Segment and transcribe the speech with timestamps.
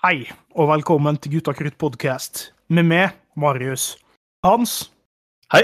[0.00, 0.22] Hei,
[0.56, 2.54] og velkommen til Gutta krutt podcast.
[2.72, 3.98] Med meg, Marius.
[4.40, 4.86] Hans
[5.52, 5.60] Hei.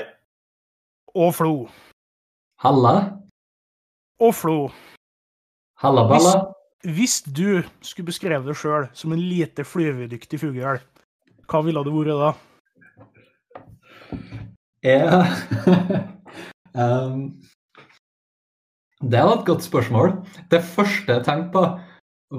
[1.15, 1.53] og Flo.
[2.61, 2.93] Halla.
[4.21, 4.69] Og Flo,
[5.81, 6.35] Halla, balla.
[6.85, 10.85] hvis du skulle beskrevet deg sjøl som en lite flyvedyktig fugl,
[11.49, 12.31] hva ville det vært da?
[14.85, 15.01] Jeg
[16.77, 17.25] um,
[19.17, 20.13] Det var et godt spørsmål.
[20.53, 21.67] Det første jeg tenkte på,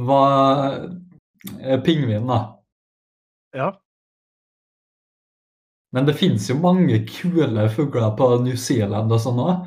[0.05, 0.85] var
[1.61, 2.39] eh, pingvin, da.
[3.55, 3.71] Ja.
[5.95, 9.65] Men det finnes jo mange kule fugler på New Zealand og sånn òg.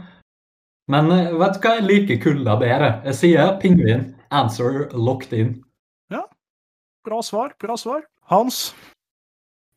[0.90, 2.94] Men eh, vet du hva, jeg liker kulda bedre.
[3.08, 4.10] Jeg sier pingvin.
[4.30, 5.56] Answer locked in.
[6.12, 6.26] Ja.
[7.06, 8.04] Bra svar, bra svar.
[8.30, 8.70] Hans?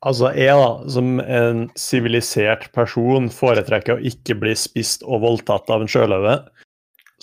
[0.03, 5.85] Altså, jeg, da, som en sivilisert person, foretrekker å ikke bli spist og voldtatt av
[5.85, 6.35] en sjøløve.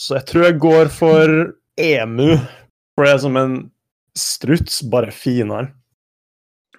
[0.01, 1.35] Så jeg tror jeg går for
[1.81, 2.39] emu.
[2.97, 3.59] For det er som en
[4.21, 5.73] struts, bare finere.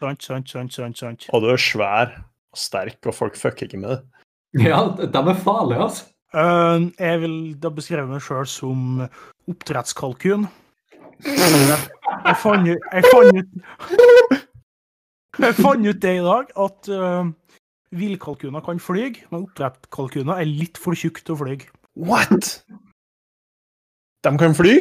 [0.01, 0.97] Sant, sant, sant, sant.
[0.97, 1.27] sant.
[1.33, 2.15] Og du er svær
[2.51, 4.01] og sterk, og folk fucker ikke med det.
[4.65, 6.07] Ja, de er farlige, altså.
[6.31, 9.03] Uh, jeg vil da beskrive meg sjøl som
[9.51, 10.47] oppdrettskalkun.
[12.21, 13.51] Jeg fant ut Jeg fant ut,
[15.39, 17.29] jeg fant ut det i dag, at uh,
[17.97, 21.55] villkalkuner kan fly, men oppdrettskalkuner er litt for tjukke til å fly.
[21.97, 22.51] What?!
[24.21, 24.75] De kan fly?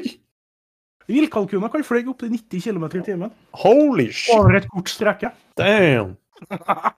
[1.10, 3.30] Villkalkuner kan fly opptil 90 km i timen
[3.64, 4.34] Holy shit!
[4.36, 5.32] over et kort streke.
[5.58, 6.16] Damn!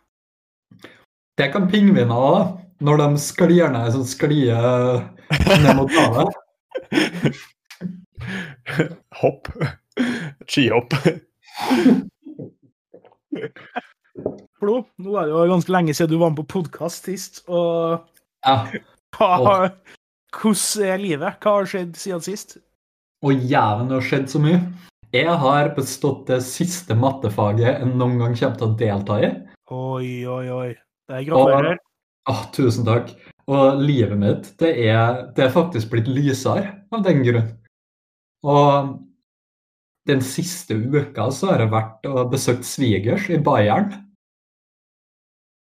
[1.41, 4.53] Det kan pingviner òg, når de sklir ned sånn sklie
[5.65, 6.29] ned mot havet.
[9.23, 9.49] Hopp.
[10.45, 10.93] Skihopp.
[14.61, 17.41] Flo, nå er det jo ganske lenge siden du var med på podkast sist.
[17.49, 18.05] og
[18.45, 18.67] Ja.
[19.17, 19.73] hva,
[20.33, 21.41] Hvordan er livet?
[21.41, 22.59] Hva har skjedd siden sist?
[23.23, 24.59] Og jæven, det har skjedd så mye.
[25.13, 29.29] Jeg har bestått det siste mattefaget jeg noen gang kommer til å delta i.
[29.73, 30.71] Oi, oi, oi.
[31.07, 31.79] Det er gratulerer.
[32.33, 33.13] Åh, tusen takk.
[33.53, 37.51] Og livet mitt, det er, det er faktisk blitt lysere av den grunn.
[38.43, 38.93] Og
[40.11, 43.93] den siste uka så har jeg vært og besøkt svigers i Bayern.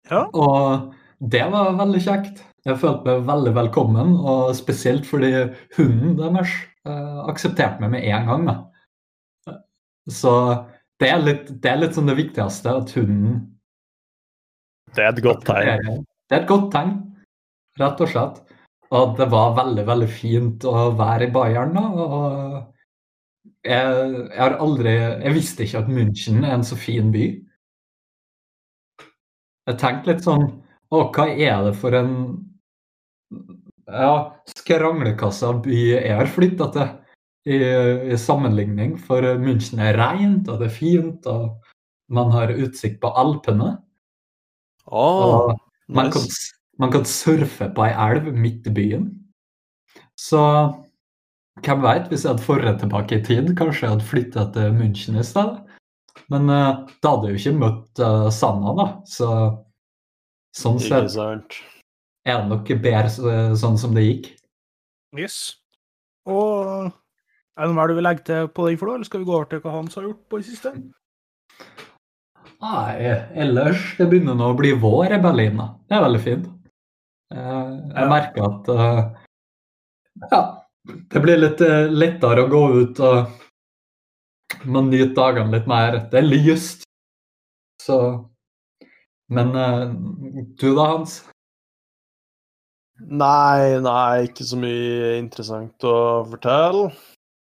[0.10, 0.26] Ja.
[0.36, 0.92] Og
[1.24, 2.44] det var veldig kjekt.
[2.66, 5.32] Jeg følte meg veldig velkommen, og spesielt fordi
[5.78, 6.52] hunden deres
[6.86, 8.48] aksepterte meg med en gang.
[8.50, 9.56] Da.
[10.12, 10.34] Så
[11.02, 13.40] det er, litt, det er litt sånn det viktigste, at hunden
[14.96, 16.04] Det er et godt tegn.
[16.30, 16.94] Det er et godt tegn,
[17.82, 18.40] rett og slett.
[18.96, 21.84] Og det var veldig, veldig fint å være i Bayern da.
[21.90, 23.94] Og jeg,
[24.30, 27.26] jeg har aldri Jeg visste ikke at München er en så fin by.
[29.66, 30.46] Jeg tenkte litt sånn
[30.94, 32.14] Å, hva er det for en
[33.88, 34.14] ja,
[34.50, 36.94] skranglekassa by jeg har flytta til?
[37.46, 37.58] I,
[38.10, 38.96] I sammenligning.
[38.98, 41.60] For München er rent, og det er fint, og
[42.10, 43.76] man har utsikt på Alpene.
[44.86, 45.52] Oh,
[45.88, 46.26] man, man, kan,
[46.82, 49.06] man kan surfe på ei elv midt i byen.
[50.18, 50.42] Så
[51.66, 55.22] hvem veit, hvis jeg hadde forret tilbake i tid, kanskje jeg hadde flytta til München
[55.22, 55.62] i stedet.
[56.34, 58.88] Men uh, da hadde jeg jo ikke møtt uh, Sanna, da.
[59.06, 59.30] Så
[60.56, 61.58] sånn Ikke sett sant.
[62.26, 64.30] Er det nok bedre sånn som det gikk.
[65.16, 65.40] Yes.
[66.26, 66.90] Og
[67.56, 69.36] er det noe mer du vil legge til på den, noe, eller skal vi gå
[69.38, 70.74] over til hva Hans har gjort på det siste?
[72.66, 73.14] Nei,
[73.46, 75.70] ellers det begynner nå å bli vår i Berlin, da.
[75.86, 76.52] Det er veldig fint.
[77.36, 79.00] Eh, jeg merker at eh,
[80.32, 80.42] ja,
[81.14, 86.00] det blir litt eh, lettere å gå ut og man nyter dagene litt mer.
[86.12, 86.86] Det er lyst.
[87.82, 87.98] Så
[89.30, 91.24] Men du da, Hans?
[92.96, 96.94] Nei, nei, ikke så mye interessant å fortelle.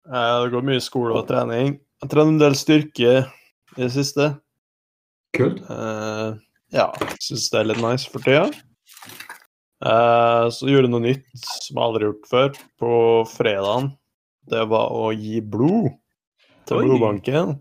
[0.09, 1.77] Eh, Det går mye skole og trening.
[2.01, 3.11] Jeg trener en del styrke
[3.77, 4.31] i det siste.
[5.35, 5.61] Kult.
[5.69, 6.39] Uh,
[6.73, 6.87] ja,
[7.21, 8.47] syns det er litt nice for tida.
[9.83, 12.91] Uh, så gjorde jeg noe nytt som jeg aldri har gjort før, på
[13.35, 13.89] fredagen.
[14.49, 15.91] Det var å gi blod
[16.65, 16.85] til Oi.
[16.87, 17.57] blodbanken.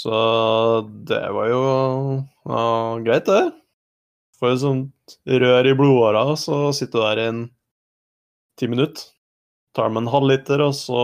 [0.00, 0.14] Så
[1.06, 1.62] det var jo
[2.50, 3.52] uh, greit, det.
[4.40, 7.42] Får et sånt rør i blodåra, så sitter du der i en
[8.58, 9.10] ti minutter.
[9.74, 11.02] Tar med en halvliter, og så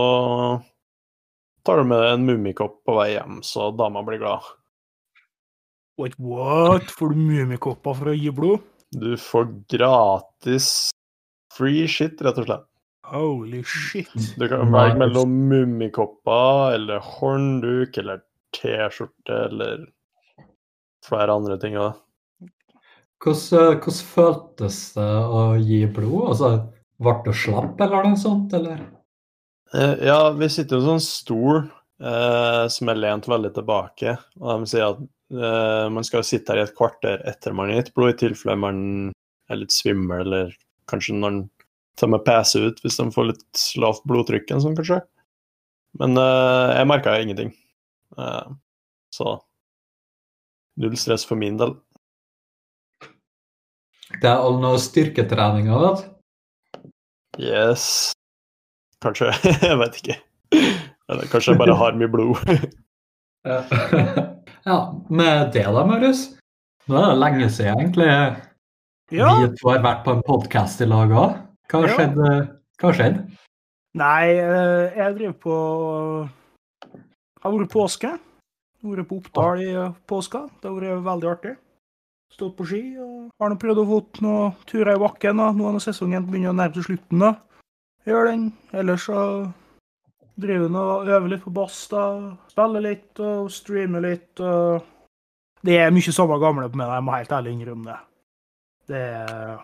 [1.67, 4.47] tar du med en mummikopp på vei hjem, så dama blir glad.
[5.99, 6.91] Wait, what?
[6.91, 8.63] Får du mummikopper for å gi blod?
[8.91, 10.89] Du får gratis
[11.55, 12.67] free shit, rett og slett.
[13.11, 14.11] Holy shit.
[14.39, 18.23] Du kan velge mellom mummikopper eller hornduk eller
[18.55, 19.83] T-skjorte eller
[21.07, 21.75] flere andre ting.
[21.75, 21.91] Ja.
[23.21, 26.31] Hvordan, hvordan føltes det å gi blod?
[26.31, 26.49] Altså,
[27.01, 28.81] ble du slapp eller noe sånt, eller?
[29.77, 34.15] Eh, ja, vi sitter i en sånn stol eh, som er lent veldig tilbake.
[34.41, 37.83] Og de sier at eh, man skal sitte her i et kvarter etter man har
[37.83, 38.81] gitt blod, i tilfelle man
[39.51, 40.55] er litt svimmel, eller
[40.89, 41.39] kanskje når man
[41.99, 44.99] tar med pese ut hvis de får litt lavt blodtrykk, eller sånn kanskje.
[46.01, 47.53] Men eh, jeg merka ingenting.
[48.17, 48.51] Eh,
[49.13, 49.37] så
[50.81, 51.75] null stress for min del.
[54.21, 56.91] Det er all noe styrketrening av det.
[57.39, 58.11] Yes.
[59.01, 59.31] Kanskje.
[59.69, 60.17] Jeg vet ikke.
[61.11, 62.37] Eller kanskje jeg bare har mye blod.
[64.61, 64.75] Ja.
[65.09, 66.19] med det da, Marius.
[66.85, 68.05] Nå er det lenge siden egentlig
[69.15, 69.31] Ja.
[69.41, 71.39] vi to har vært på en podkast i lag òg.
[71.71, 72.19] Hva har skjedd?
[72.21, 73.17] Hva har skjedd?
[73.97, 75.55] Nei, eh, jeg driver på
[77.41, 78.11] Har vært påske.
[78.85, 80.45] Vært på Oppdal i eh, påska.
[80.61, 81.55] Det har vært veldig artig.
[82.31, 85.37] Stått på ski og har nå prøvd å få noen turer i bakken.
[85.41, 85.49] da.
[85.51, 87.19] Nå når sesongen begynner å nærme seg slutten.
[87.19, 87.33] da.
[88.07, 88.45] Gjør den.
[88.73, 89.17] Ellers så
[90.41, 91.87] driver han og øver litt på bass.
[91.91, 92.05] da.
[92.49, 94.39] Spiller litt og streamer litt.
[94.39, 94.81] og
[95.63, 97.99] Det er mye samme gamle på meg, jeg må helt ærlig innrømme det.
[98.87, 99.59] Det er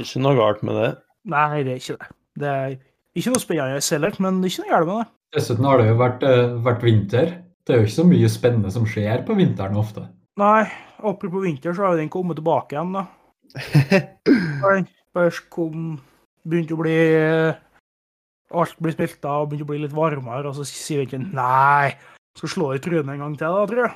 [0.00, 0.90] Ikke noe galt med det.
[1.24, 2.08] Nei, det er ikke det.
[2.40, 2.76] Det er
[3.14, 5.08] ikke noe spennende heller, men det er ikke noe galt med det.
[5.36, 7.30] Dessuten har det jo vært, eh, vært vinter.
[7.64, 10.08] Det er jo ikke så mye spennende som skjer på vinteren ofte.
[10.40, 10.64] Nei,
[11.02, 13.06] apropos vinter, så har jo den kommet tilbake igjen, da.
[14.62, 15.98] Den Først kom
[16.48, 16.94] Begynte å bli
[18.52, 21.92] Alt blir spilt av, begynte å bli litt varmere, og så sier vinteren nei,
[22.36, 23.94] skal slå i trynet en gang til, da, tror jeg.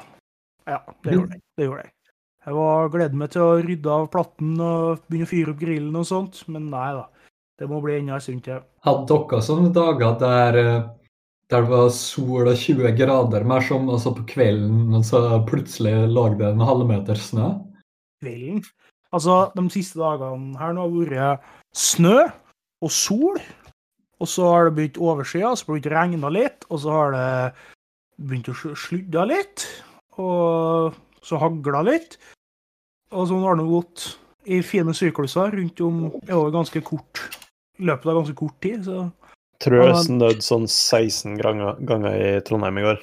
[0.67, 1.43] Ja, det gjorde den.
[1.57, 1.93] Det gjorde den.
[2.47, 5.99] Jeg var gledet meg til å rydde av platten og begynne å fyre opp grillen
[6.01, 7.05] og sånt, men nei da.
[7.59, 8.61] Det må bli enda en stund til.
[8.87, 10.89] Hadde dere sånne dager der, eh,
[11.51, 15.95] der det var sol og 20 grader mer som altså på kvelden, og så plutselig
[16.11, 17.53] lå det en halvmeter snø?
[18.23, 18.65] kvelden.
[19.15, 21.47] Altså, de siste dagene her nå har vært
[21.77, 22.27] snø
[22.83, 23.39] og sol,
[24.19, 27.15] og så har det begynt overskya, så har det begynt å litt, og så har
[27.15, 27.29] det
[28.27, 29.67] begynt å sl- sludde litt,
[30.19, 32.17] og så hagla litt.
[33.15, 34.07] Og sånn har det gått
[34.51, 37.23] i fine sykluser rundt om over ganske kort
[37.79, 38.85] løpet av ganske kort tid.
[38.85, 39.07] så
[39.65, 43.01] Tror jeg snødde sånn 16 ganger, ganger i Trondheim i går.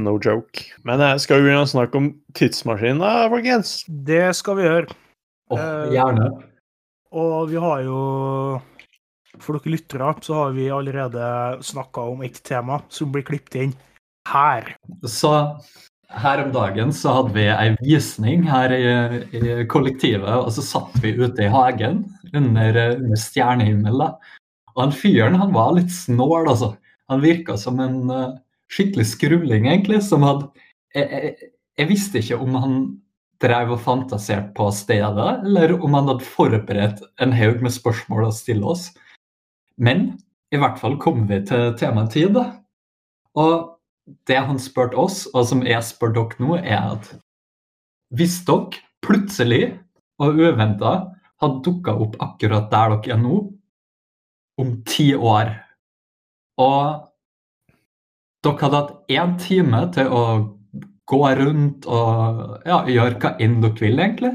[0.00, 0.64] No joke.
[0.86, 2.08] Men jeg skal vi begynne å snakke om
[2.38, 3.80] tidsmaskinen, da, folkens?
[3.88, 4.96] Det skal vi gjøre.
[5.50, 6.30] Eh, gjerne.
[7.10, 8.00] Og vi har jo
[9.40, 11.26] For dere lyttere så har vi allerede
[11.64, 13.74] snakka om et tema som blir klippet inn
[14.28, 14.74] her.
[15.06, 15.30] Så
[16.10, 18.82] her om dagen så hadde vi ei visning her i,
[19.38, 22.02] i kollektivet, og så satt vi ute i hagen
[22.34, 24.02] under, under stjernehimmel.
[24.02, 24.10] da.
[24.80, 26.74] Han fyren han var litt snål, altså.
[27.10, 28.36] Han virka som en uh,
[28.72, 30.48] skikkelig skrulling, egentlig, som hadde
[30.94, 32.76] jeg, jeg, jeg visste ikke om han
[33.40, 38.34] drev og fantaserte på stedet, eller om han hadde forberedt en haug med spørsmål å
[38.36, 38.90] stille oss.
[39.80, 40.10] Men
[40.52, 42.36] i hvert fall kom vi til temaet tid.
[43.38, 43.54] Og
[44.28, 47.12] det han spurte oss, og som jeg spør dere nå, er at
[48.16, 49.62] hvis dere plutselig
[50.20, 50.92] og uventa
[51.40, 53.44] hadde dukka opp akkurat der dere er nå,
[54.60, 55.52] om ti år,
[56.60, 57.06] og
[58.44, 60.22] dere hadde hatt én time til å
[61.10, 64.32] gå rundt og ja, gjøre hva enn dere vil, egentlig,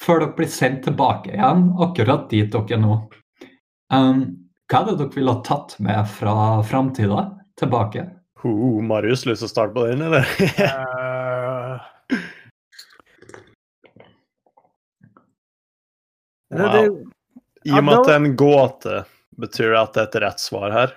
[0.00, 2.94] før dere blir sendt tilbake igjen akkurat dit dere er nå.
[3.92, 4.20] Um,
[4.70, 6.34] hva er det dere ville ha tatt med fra
[6.66, 7.20] framtida
[7.60, 8.02] tilbake?
[8.44, 10.24] Uh, Marius, lyst til å starte på den, eller?
[10.64, 11.74] Eh,
[16.54, 17.13] det, det,
[17.64, 18.98] I og med at det er en gåte,
[19.40, 20.94] betyr det at det er et rett svar her?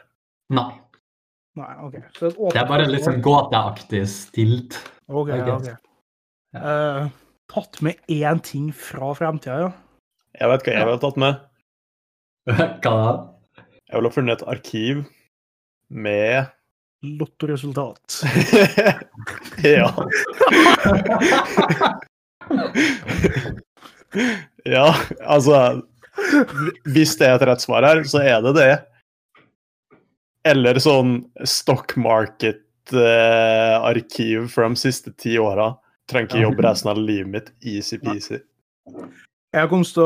[0.57, 0.71] Nei.
[1.59, 1.95] nei, OK.
[2.17, 4.79] Så et åpent Det er bare litt sånn gåteaktig stilt.
[5.07, 5.31] OK.
[5.37, 5.49] Ok.
[5.55, 5.69] ok.
[6.57, 7.07] Eh,
[7.53, 9.71] tatt med én ting fra fremtida, ja.
[10.37, 11.33] Jeg vet hva jeg ville tatt med.
[12.57, 13.15] Hva da?
[13.87, 15.01] Jeg ville funnet et arkiv
[15.87, 16.51] med
[17.01, 18.23] Lottoresultat.
[19.63, 19.89] Ja.
[24.75, 24.95] ja,
[25.25, 25.81] altså
[26.93, 28.75] Hvis det er et rett svar her, så er det det.
[30.47, 31.11] Eller sånn
[31.45, 35.67] stock market-arkiv for de siste ti åra.
[36.07, 37.47] Trenger ikke jobbe resten av livet mitt.
[37.59, 38.37] Easy-peasy.
[39.57, 40.05] Jeg kommer til å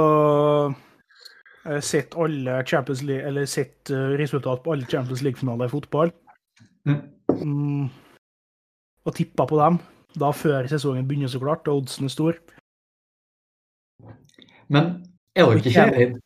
[1.68, 6.10] eh, sett alle Champions League, eller sett eh, resultat på alle Champions League-finaler i fotball.
[6.90, 7.02] Mm.
[7.38, 7.86] Mm,
[9.06, 9.76] og tippa på dem.
[10.18, 12.34] Da før sesongen begynner, så klart, og oddsen er stor.
[14.72, 14.86] Men
[15.36, 16.20] er orker ikke redd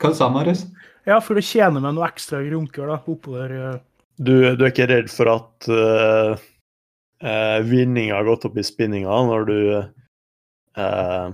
[0.00, 0.64] Hva sa Marius?
[1.08, 3.52] Ja, for å tjene meg noe ekstra grunker da, oppover.
[3.56, 3.78] eh.
[4.20, 6.34] Du, du er ikke redd for at uh,
[7.64, 11.30] vinninga har gått opp i spinninga når du uh,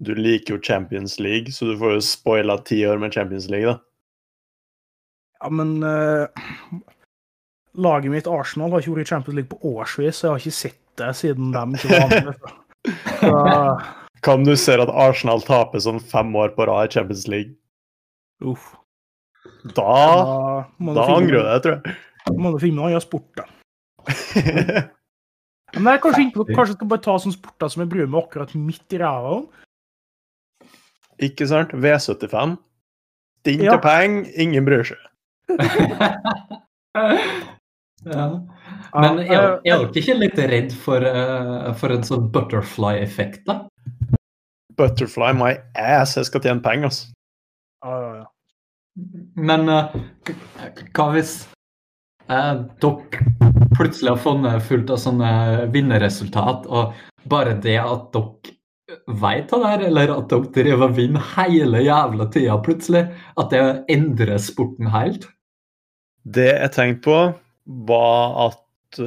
[0.00, 3.68] Du liker jo Champions League, så du får jo spoila ti år med Champions League,
[3.68, 3.80] da.
[5.40, 6.26] Ja, men eh,
[7.76, 10.56] laget mitt, Arsenal, har ikke vært i Champions League på årsvis, så jeg har ikke
[10.58, 12.34] sett det siden dem ikke var med.
[13.20, 13.32] Så,
[14.26, 17.54] Kan du ser at Arsenal taper sånn fem år på rad i Champions League?
[18.44, 18.74] uff.
[19.76, 21.94] Da, ja, da angrer du deg, tror jeg.
[22.42, 23.44] Må du finne noe annet sport, da.
[25.76, 28.54] Men jeg kanskje, ikke, kanskje skal bare ta sånne sporter som jeg bryr meg akkurat
[28.58, 29.46] midt i ræva om.
[31.22, 31.74] Ikke sant?
[31.74, 32.56] V75.
[33.42, 33.76] Stint Ja.
[33.76, 35.00] til peng, ingen bryr seg.
[38.10, 38.26] ja.
[38.96, 43.62] Men er, er dere ikke litt redd for, uh, for en sånn butterfly-effekt, da?
[44.76, 47.12] Butterfly my ass, jeg skal tjene penger, altså.
[47.84, 48.26] ja, ja, ja.
[49.36, 49.96] Men eh,
[50.96, 51.32] hva hvis
[52.32, 53.24] eh, dere
[53.76, 55.30] plutselig har funnet fullt av sånne
[55.74, 56.94] vinnerresultat, og
[57.28, 58.54] bare det at dere
[59.20, 63.04] vet det der, eller at dere driver og vinner hele jævla tida plutselig,
[63.36, 65.26] at det endrer sporten helt?
[66.24, 67.18] Det jeg tenkte på,
[67.88, 69.00] var at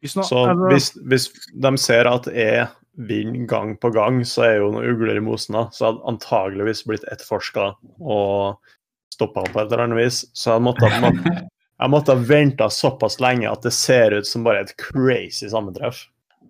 [0.00, 4.46] Hvis nå- Så altså, hvis, hvis de ser at jeg vinner gang på gang, så
[4.46, 5.66] er jo noen ugler i mosen, da.
[5.72, 7.68] Så hadde antageligvis blitt etterforska
[8.00, 8.72] og
[9.12, 10.22] stoppa på et eller annet vis.
[10.36, 11.34] Så jeg måtte, måtte,
[11.82, 16.06] jeg måtte ha venta såpass lenge at det ser ut som bare et crazy sammentreff.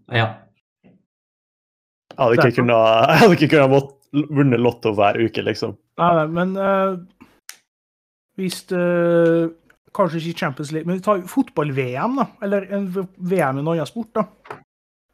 [0.07, 0.33] Ja.
[2.17, 2.79] Jeg hadde ikke kunnet,
[3.11, 3.93] jeg hadde ikke kunnet
[4.33, 5.77] vunnet Lotto hver uke, liksom.
[6.01, 6.97] Nei, nei, men uh,
[8.41, 8.85] hvis det
[9.97, 12.27] Kanskje ikke Champions League, men vi tar fotball-VM, da.
[12.45, 14.27] Eller en VM i en annen sport, da.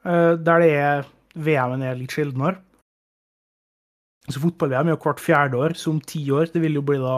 [0.03, 2.61] Uh, der det er VM-en er litt sjeldnere.
[4.31, 6.99] Så fotball-VM er jo hvert fjerde år, så om ti år det vil jo bli
[7.03, 7.17] da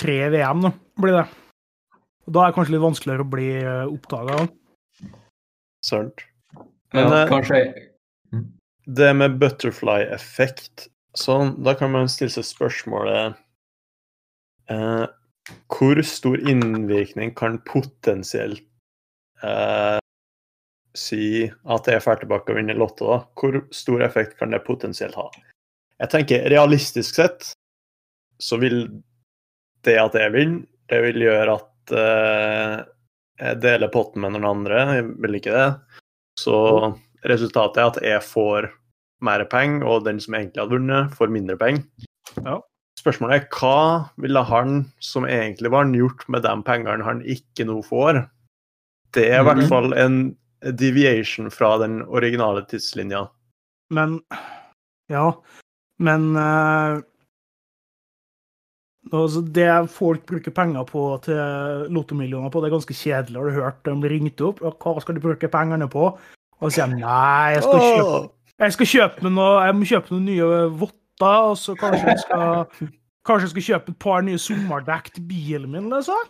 [0.00, 0.72] tre VM, da.
[1.00, 1.26] Blir det.
[2.26, 3.50] Og da er det kanskje litt vanskeligere å bli
[3.90, 4.40] oppdaga.
[5.86, 6.10] Søren.
[6.92, 7.60] Men, ja, kanskje
[8.84, 13.38] Det med butterfly-effekt sånn, Da kan man stille seg spørsmålet
[14.74, 15.06] eh,
[15.70, 18.66] Hvor stor innvirkning kan potensielt
[19.46, 19.98] eh,
[20.96, 23.06] si at jeg er tilbake og vinner Lotto?
[23.12, 23.18] da?
[23.38, 25.28] Hvor stor effekt kan det potensielt ha?
[26.00, 27.52] Jeg tenker realistisk sett
[28.40, 28.86] så vil
[29.84, 32.80] det at jeg vinner, det vil gjøre at eh,
[33.40, 34.80] jeg deler potten med noen andre.
[34.98, 35.68] Jeg vil ikke det.
[36.40, 36.56] Så
[37.28, 38.70] resultatet er at jeg får
[39.24, 41.84] mer penger, og den som egentlig hadde vunnet, får mindre penger.
[42.44, 42.58] Ja.
[43.00, 47.78] Spørsmålet er hva ville han som egentlig var, gjort med de pengene han ikke nå
[47.86, 48.24] får?
[49.16, 49.68] Det er i hvert Mhm.
[49.68, 50.36] fall en
[50.80, 53.26] deviation fra den originale tidslinja.
[53.90, 54.20] Men
[55.10, 55.32] Ja.
[56.00, 57.02] Men uh,
[59.12, 63.36] altså Det folk bruker penger på til lottomillioner på, det er ganske kjedelig.
[63.36, 64.60] Har du hørt dem bli ringt opp?
[64.60, 66.12] hva skal de bruke pengene på?
[66.60, 68.22] Og så sier de nei, jeg skal kjøpe,
[68.60, 70.48] jeg skal kjøpe meg noe, jeg må kjøpe noen nye
[70.82, 72.90] votter, og så kanskje jeg skal
[73.28, 76.28] Kanskje jeg skal kjøpe et par nye sommerdekk til bilen min, liksom?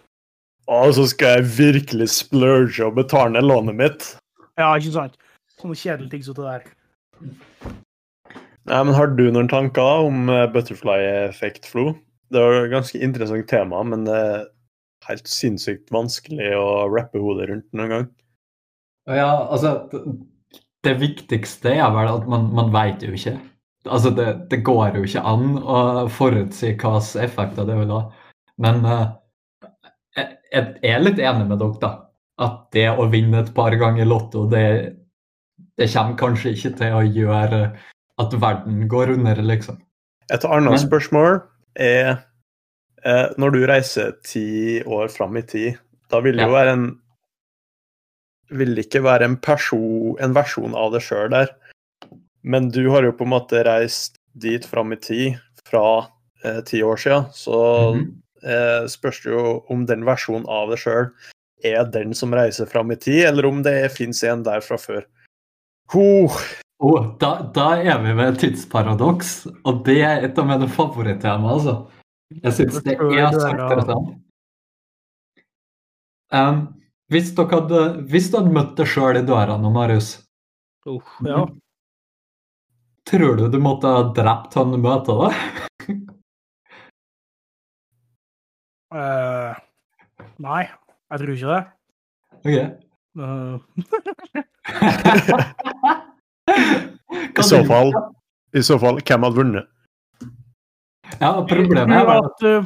[0.68, 4.06] Åh, så skal jeg virkelig splurge og betale ned lånet mitt.
[4.60, 5.16] Ja, ikke sant?
[5.60, 6.68] Sånne kjedelige ting som det der.
[8.70, 11.94] Nei, men Har du noen tanker da om eh, butterfly-effekt, Flo?
[12.30, 14.42] Det var et ganske interessant tema, men det er
[15.08, 18.08] helt sinnssykt vanskelig å rappe hodet rundt noen gang.
[19.10, 19.88] Ja, altså
[20.84, 23.34] det, viktigste er vel at man, man veit jo ikke.
[23.88, 28.02] Altså, det, det går jo ikke an å forutsi hvilke effekter det vil ha.
[28.60, 29.06] Men eh,
[30.52, 31.90] jeg, er litt enig med dere, da.
[32.40, 34.96] At det å vinne et par ganger Lotto, det,
[35.76, 37.60] det kommer kanskje ikke til å gjøre
[38.20, 39.78] at verden går under, liksom.
[40.32, 41.40] Et annet Men- spørsmål
[41.76, 42.10] er
[43.04, 45.78] eh, Når du reiser ti år fram i tid,
[46.10, 46.86] da vil det jo være en
[48.50, 51.52] Vil det ikke være en person, en versjon av deg sjøl der.
[52.42, 55.36] Men du har jo på en måte reist dit fram i tid
[55.68, 56.08] fra
[56.44, 57.60] eh, ti år siden, så
[57.94, 58.08] Mhm.
[58.44, 61.10] Eh, spørs det jo om den versjonen av deg sjøl
[61.66, 65.04] er den som reiser fram i tid, eller om det fins en der fra før.
[65.94, 66.40] Oh.
[66.80, 69.34] Oh, da, da er vi ved et tidsparadoks,
[69.68, 71.74] og det er et av mine favorittema, altså.
[72.38, 74.14] Jeg syns det er så interessant.
[76.30, 76.60] Um,
[77.10, 80.12] hvis, dere hadde, hvis du hadde møtt deg sjøl i døra nå, Marius,
[80.88, 81.42] oh, ja.
[83.10, 85.69] tror du du måtte ha drept han du møter, da?
[88.90, 89.54] Eh,
[90.42, 90.64] nei,
[91.10, 91.62] jeg tror ikke det.
[92.40, 92.56] Ok.
[93.20, 93.56] Eh,
[97.40, 97.90] I så fall,
[98.56, 99.66] i så fall, hvem hadde vunnet?
[101.20, 102.64] Ja, problemet jeg er tror at, uh,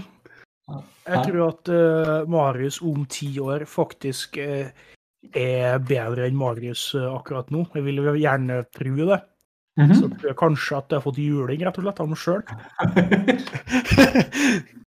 [1.09, 4.69] jeg tror at uh, Marius om ti år faktisk uh,
[5.33, 7.65] er bedre enn Marius akkurat nå.
[7.77, 9.21] Jeg vil gjerne tro det.
[9.81, 9.95] Mhm.
[9.99, 12.43] Så tror jeg kanskje at jeg har fått juling rett og slett av meg sjøl.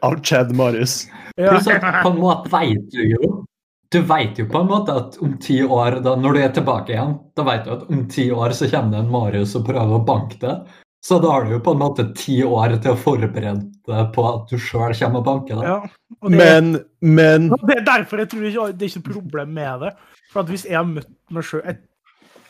[0.00, 1.06] av Chad Marius.
[1.36, 1.50] Ja.
[1.50, 3.44] Pluss at på en måte vet du jo
[3.92, 6.90] Du vet jo på en måte at om ti år, da, når du er tilbake
[6.90, 9.94] igjen, da vet du at om ti år så kommer det en Marius og prøver
[9.94, 10.72] å banke deg.
[11.06, 14.24] Så da har du jo på en måte ti år til å forberede deg på
[14.26, 15.68] at du sjøl kommer og banker deg.
[15.70, 15.76] Ja.
[16.18, 19.52] Og det, Men, men det er derfor jeg tror ikke, det er ikke noe problem
[19.60, 19.92] med det.
[20.32, 21.78] For at hvis jeg har møtt meg sjøl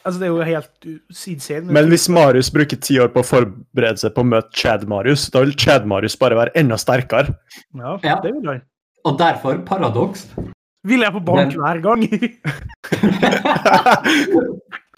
[0.06, 0.86] Altså, det er jo helt
[1.26, 1.66] insane.
[1.74, 5.24] Men hvis Marius bruker ti år på å forberede seg på å møte Chad Marius,
[5.34, 7.34] da vil Chad Marius bare være enda sterkere.
[7.74, 8.20] Ja, Ja.
[8.22, 8.62] det vil han.
[9.04, 10.28] Og derfor paradoks.
[10.86, 12.06] Vil jeg på bank Men- hver gang?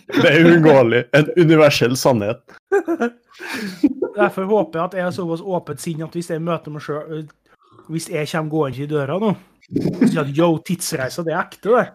[0.09, 1.03] Det er uunngåelig.
[1.13, 2.41] En universell sannhet.
[4.17, 7.27] Derfor håper jeg at jeg har såpass åpent sinn at hvis jeg møter meg sjøl
[7.89, 9.35] Hvis jeg kommer gående i døra nå
[9.69, 11.87] så sier at yo, tidsreisa, det er ekte, det.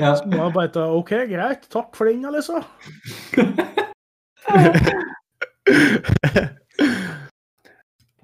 [0.00, 0.14] Ja.
[0.16, 2.62] Så må jeg bare ta OK, greit, takk for den, altså.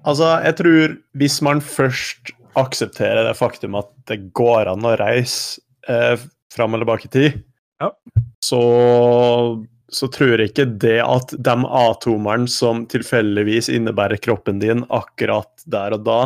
[0.07, 5.59] Altså, jeg tror hvis man først aksepterer det faktum at det går an å reise
[5.91, 6.15] eh,
[6.53, 7.41] fram eller bak i tid,
[7.83, 7.91] Ja.
[8.45, 8.61] så,
[9.91, 15.97] så tror jeg ikke det at de atomene som tilfeldigvis innebærer kroppen din akkurat der
[15.99, 16.21] og da,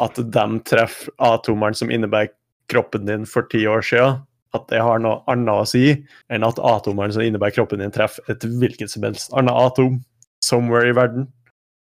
[0.00, 2.32] at de treffer atomene som innebærer
[2.72, 4.22] kroppen din for ti år siden,
[4.56, 5.84] at det har noe annet å si
[6.32, 10.00] enn at atomene som innebærer kroppen din, treffer et hvilket som helst annet atom
[10.44, 11.28] somewhere i verden.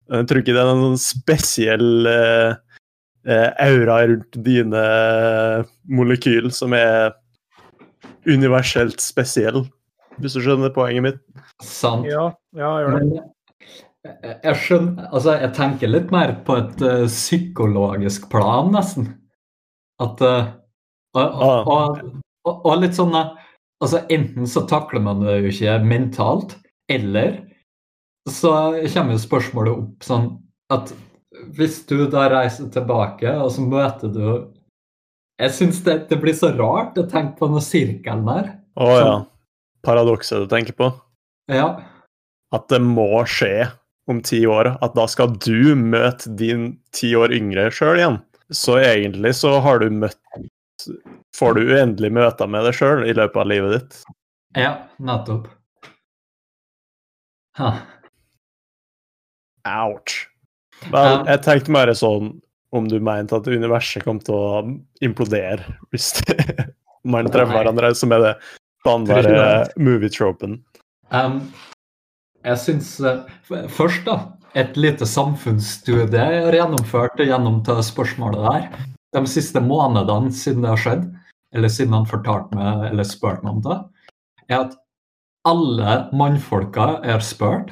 [0.08, 2.52] Jeg tror ikke det er noen spesiell eh,
[3.28, 4.84] eh, aura rundt dine
[5.92, 7.12] molekyl som er
[8.28, 9.66] universelt spesiell,
[10.18, 11.26] hvis du skjønner poenget mitt.
[11.64, 12.08] Sant.
[12.08, 13.26] Ja, ja, gjør det.
[14.08, 19.10] Jeg, jeg skjønner Altså, jeg tenker litt mer på et uh, psykologisk plan, nesten.
[20.04, 20.54] At uh,
[21.18, 22.00] og, og, og,
[22.48, 23.36] og, og litt sånn eh,
[23.78, 26.56] Altså, enten så takler man det jo ikke mentalt,
[26.90, 27.36] eller
[28.26, 30.32] så kommer jo spørsmålet opp sånn
[30.74, 30.90] at
[31.54, 34.28] hvis du da reiser tilbake, og så møter du
[35.38, 38.48] Jeg syns det, det blir så rart å tenke på den sirkelen der.
[38.82, 39.12] Å ja.
[39.86, 40.88] Paradokset du tenker på.
[41.54, 41.68] Ja.
[42.50, 43.68] At det må skje
[44.10, 44.72] om ti år.
[44.82, 48.18] At da skal du møte din ti år yngre sjøl igjen.
[48.50, 50.90] Så egentlig så har du møtt
[51.38, 54.00] Får du uendelig møter med deg sjøl i løpet av livet ditt.
[54.58, 55.52] Ja, nettopp.
[57.60, 57.72] Ha.
[59.68, 60.24] Ouch.
[60.94, 62.36] Vel, jeg tenkte mer sånn
[62.76, 64.62] om du mente at universet kom til å
[65.04, 66.38] implodere hvis det,
[67.14, 68.34] man treffer hverandre, som er det
[68.82, 70.60] standard movie-tropen.
[71.12, 71.40] Um,
[72.46, 74.34] jeg syns uh, Først, da.
[74.58, 78.86] Et lite samfunnsstudie jeg har gjennomført gjennom til spørsmålet der.
[79.14, 81.04] De siste månedene siden det har skjedd,
[81.56, 83.78] eller siden han fortalte meg, eller spurte meg om det,
[84.50, 84.78] er at
[85.48, 87.72] alle mannfolka jeg har spurt,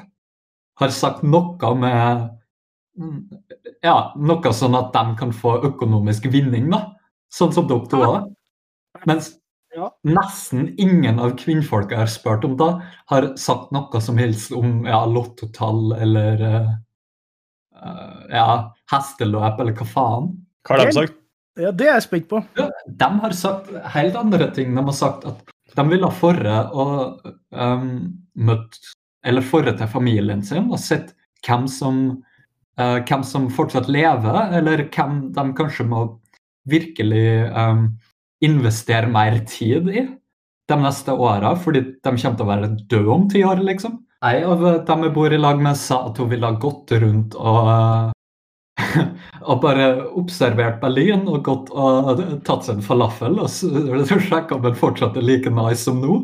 [0.79, 2.31] har sagt noe med
[3.83, 6.93] Ja, noe sånn at de kan få økonomisk vinning, da.
[7.33, 8.29] Sånn som dere to òg.
[9.05, 9.33] Mens
[9.75, 9.89] Ja.
[10.07, 12.69] nesten ingen av kvinnfolka jeg har spurt om det,
[13.11, 16.69] har sagt noe som helst om ja, lottotall eller eh,
[17.83, 20.31] eh, ja, hesteløp eller hva faen.
[20.63, 21.19] Hva har de sagt?
[21.55, 22.41] Ja, det er jeg spent på.
[22.55, 24.75] De har sagt helt andre ting.
[24.75, 27.89] De har sagt at de ville forre og um,
[28.35, 28.79] møtt
[29.25, 31.15] Eller forre til familien sin og sett
[31.47, 32.01] hvem som,
[32.79, 36.03] uh, hvem som fortsatt lever, eller hvem de kanskje må
[36.69, 37.87] virkelig um,
[38.45, 40.05] investere mer tid i
[40.69, 43.99] de neste åra, fordi de kommer til å være døde om ti år, liksom.
[44.25, 47.69] Ei av dem jeg bor i lag med, sa at hun ville gått rundt og
[47.69, 48.14] eh,
[49.49, 49.85] og bare
[50.19, 55.23] observert Berlin og gått og tatt seg en falafel og sjekka om den fortsatt er
[55.25, 56.17] like nice som nå.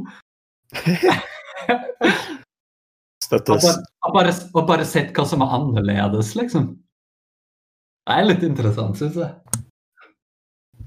[3.32, 3.64] Og Støttes.
[3.64, 6.66] bare, og, bare, og bare sett hva som er annerledes, liksom.
[8.04, 9.62] Det er litt interessant, syns jeg.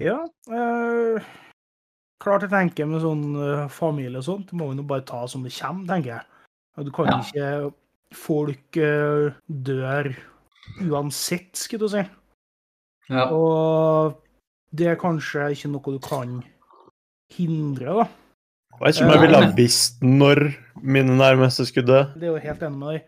[0.03, 0.19] Ja.
[0.53, 1.25] Øh,
[2.21, 5.47] klart jeg tenker med sånn eh, familie og sånt, må vi nå bare ta som
[5.47, 6.27] det kommer, tenker jeg.
[6.85, 7.23] Du kan Ja.
[7.23, 7.73] ikke
[8.15, 10.13] Folk eh, dør
[10.85, 12.05] uansett, skulle du si.
[13.13, 13.29] Ja.
[13.35, 14.21] Og
[14.75, 16.39] det er kanskje ikke noe du kan
[17.35, 18.07] hindre, da.
[18.75, 20.41] Jeg vet ikke om jeg ville ha visst når
[20.83, 22.01] mine nærmeste skulle dø.
[22.19, 23.05] Det er jo helt enig med deg.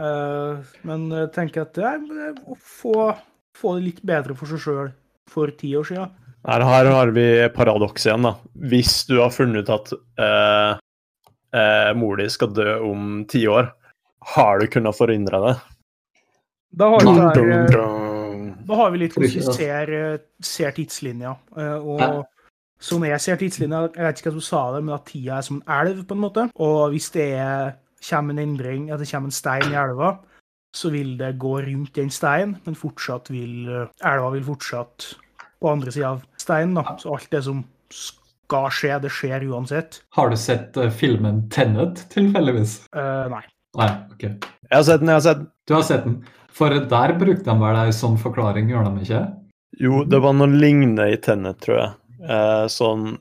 [0.00, 3.10] Eh, men jeg tenker at det er å få,
[3.56, 4.92] få det litt bedre for seg sjøl
[5.30, 6.14] for ti år siden.
[6.48, 8.32] Her, her har vi paradoks igjen, da.
[8.72, 9.92] Hvis du har funnet ut at
[10.24, 10.80] eh,
[11.52, 13.68] eh, mor di skal dø om ti år,
[14.36, 15.54] har du kunnet forhindre det?
[16.72, 21.36] Da har vi, der, eh, da har vi litt hvordan vi ser, eh, ser tidslinja.
[21.56, 22.26] eh, Og
[22.80, 25.42] som jeg ser tidslinja, jeg vet ikke hva du sa det, men at tida er
[25.42, 26.50] som en elv, på en måte.
[26.56, 27.74] Og hvis det er,
[28.08, 30.18] kommer en endring, at det kommer en stein i elva,
[30.72, 33.66] så vil det gå rundt den steinen, men fortsatt vil
[34.06, 35.14] elva vil fortsatt
[35.60, 36.74] på andre sida av steinen.
[36.74, 36.96] da.
[36.96, 40.02] Så alt det som skal skje, det skjer uansett.
[40.16, 42.86] Har du sett uh, filmen Tenet, tilfeldigvis?
[42.96, 43.42] Uh, nei.
[43.78, 44.22] Nei, ok.
[44.22, 45.50] Jeg har sett den, jeg har sett den.
[45.66, 46.16] Du har sett den.
[46.56, 49.22] For der brukte de vel ei sånn forklaring, gjør de ikke?
[49.80, 51.90] Jo, det var noe lignende i Tennet, tror jeg.
[52.28, 53.18] Eh, sånn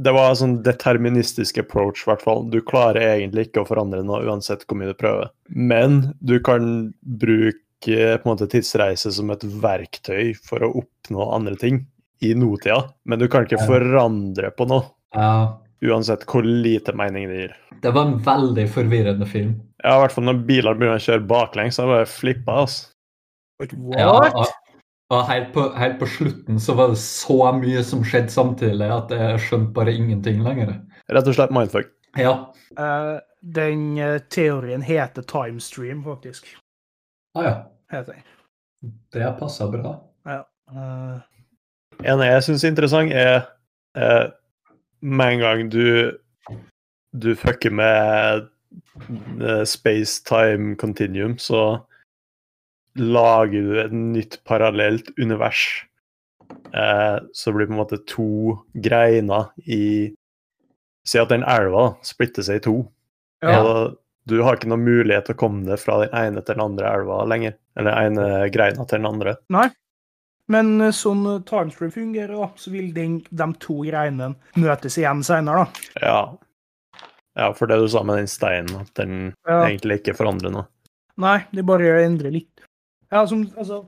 [0.00, 2.44] Det var en sånn deterministisk approach, i hvert fall.
[2.48, 5.28] Du klarer egentlig ikke å forandre noe uansett hvor mye du prøver.
[5.50, 11.58] Men du kan bruke på en måte tidsreise som et verktøy for å oppnå andre
[11.60, 11.82] ting
[12.24, 12.78] i nåtida.
[13.04, 15.58] Men du kan ikke forandre på noe, Ja.
[15.86, 17.58] Uansett hvor lite mening det gir.
[17.80, 19.54] Det var en veldig forvirrende film.
[19.80, 22.90] Ja, i hvert fall når biler begynner å kjøre baklengs, jeg bare flippa, altså.
[23.96, 24.36] Ja, What?
[24.36, 24.48] og
[25.10, 29.10] og helt, på, helt på slutten så var det så mye som skjedde samtidig at
[29.10, 30.76] jeg skjønte bare ingenting lenger.
[31.10, 31.88] Rett og slett mindfuck.
[32.18, 32.34] Ja.
[32.78, 36.46] Uh, den eh, teorien heter timestream, faktisk.
[37.34, 37.54] Ah, ja.
[37.90, 38.94] Heter den.
[39.10, 39.96] Det passer bra.
[40.30, 40.44] Ja.
[40.70, 41.18] Uh...
[42.06, 43.42] En jeg syns er interessant, er
[43.98, 44.26] eh,
[45.00, 45.84] med en gang du
[47.12, 48.46] du fucker med
[49.42, 51.80] eh, space-time continuum, så
[52.98, 55.86] lager du et nytt parallelt univers.
[56.74, 58.30] Eh, så blir det på en måte to
[58.74, 60.14] greiner i
[61.08, 62.74] Si at den elva splitter seg i to.
[63.42, 63.54] Ja.
[63.56, 63.94] Og
[64.28, 66.90] du har ikke noen mulighet til å komme deg fra den ene til den andre
[66.92, 67.54] elva lenger.
[67.74, 69.32] Eller den ene greina til den andre.
[69.50, 69.70] Nei.
[70.50, 75.64] Men eh, sånn timestream fungerer, da, så vil den, de to greiene møtes igjen senere,
[75.66, 76.02] da.
[76.02, 77.04] Ja.
[77.38, 79.62] ja, for det du sa med den steinen, at den Ja.
[79.68, 80.66] egentlig ikke forandrer noe.
[81.20, 82.64] Nei, de bare endrer litt.
[83.10, 83.84] Ja, som, altså,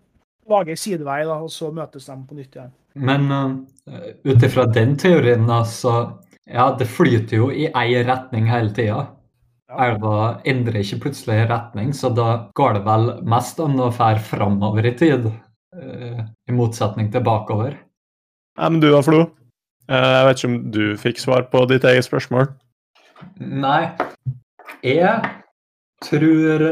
[0.50, 2.72] lager sidevei, da, og så møtes de på nytt igjen.
[2.94, 3.52] Men uh,
[4.28, 6.18] ut ifra den teorien, da, så
[6.50, 9.04] Ja, det flyter jo i ei retning hele tida.
[9.70, 9.76] Ja.
[9.86, 14.88] Elva endrer ikke plutselig retning, så da går det vel mest an å fære framover
[14.90, 15.28] i tid.
[15.76, 17.76] Eh, I motsetning til bakover.
[18.58, 19.22] Nei, men du da, Flo?
[19.88, 22.52] Eh, Jeg vet ikke om du fikk svar på ditt eget spørsmål?
[23.38, 23.92] Nei,
[24.82, 25.20] jeg
[26.02, 26.64] tror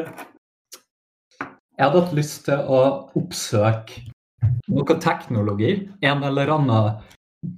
[1.79, 2.81] Jeg hadde hatt lyst til å
[3.17, 4.03] oppsøke
[4.71, 5.89] noe teknologi.
[6.05, 6.99] En eller annen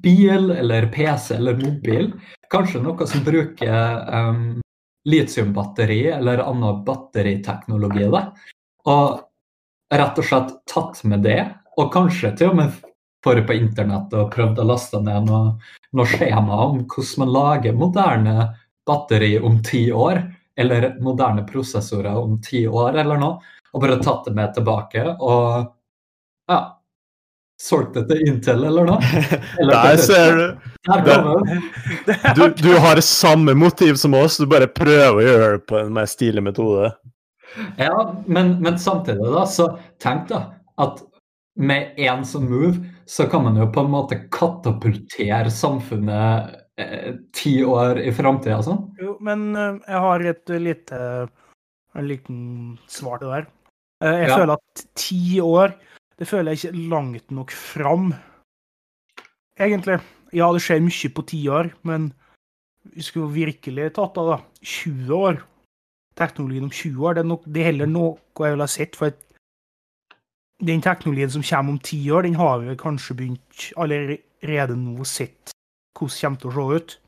[0.03, 2.13] bil eller PC eller mobil.
[2.53, 4.61] Kanskje noe som bruker um,
[5.09, 8.07] litiumbatteri eller annen batteriteknologi.
[8.13, 8.23] Da.
[8.93, 9.23] Og
[9.93, 11.43] rett og slett tatt med det,
[11.77, 12.81] og kanskje til og med
[13.23, 15.57] vært på internett og prøvd å laste ned noe,
[15.95, 18.37] noe skjema om hvordan man lager moderne
[18.87, 20.23] batteri om ti år,
[20.59, 23.39] eller moderne prosessorer om ti år, eller noe,
[23.73, 25.71] og bare tatt det med tilbake og
[26.51, 26.59] ja,
[27.63, 29.13] solgt det til Intel eller noe.
[29.61, 30.47] Eller Der ser du!
[30.89, 32.27] Der det.
[32.35, 35.93] Du, du har samme motiv som oss, du bare prøver å gjøre det på en
[35.95, 36.91] mer stilig metode.
[37.77, 37.95] Ja,
[38.27, 39.67] men, men samtidig, da, så
[40.03, 40.43] tenk da
[40.81, 41.03] at
[41.61, 47.59] med én som move, så kan man jo på en måte katapultere samfunnet eh, ti
[47.65, 48.63] år i framtida.
[48.65, 48.87] Sånn.
[49.01, 51.01] Jo, men eh, jeg har et lite
[51.93, 52.39] en liten
[52.89, 53.49] svar til det der.
[54.03, 54.37] Eh, jeg Ja.
[54.39, 55.75] føler at ti år
[56.19, 58.13] det føler jeg ikke langt nok fram.
[59.59, 60.01] Egentlig.
[60.33, 62.13] Ja, det skjer mye på ti år, men
[62.95, 65.43] vi skulle virkelig tatt av da, 20 år.
[66.23, 68.97] Teknologien om 20 år, det er, nok, det er heller noe jeg vil ha sett.
[68.99, 69.11] For
[70.63, 75.51] den teknologien som kommer om ti år, den har vi kanskje begynt allerede nå sett
[75.99, 76.99] hvordan kommer til å se ut.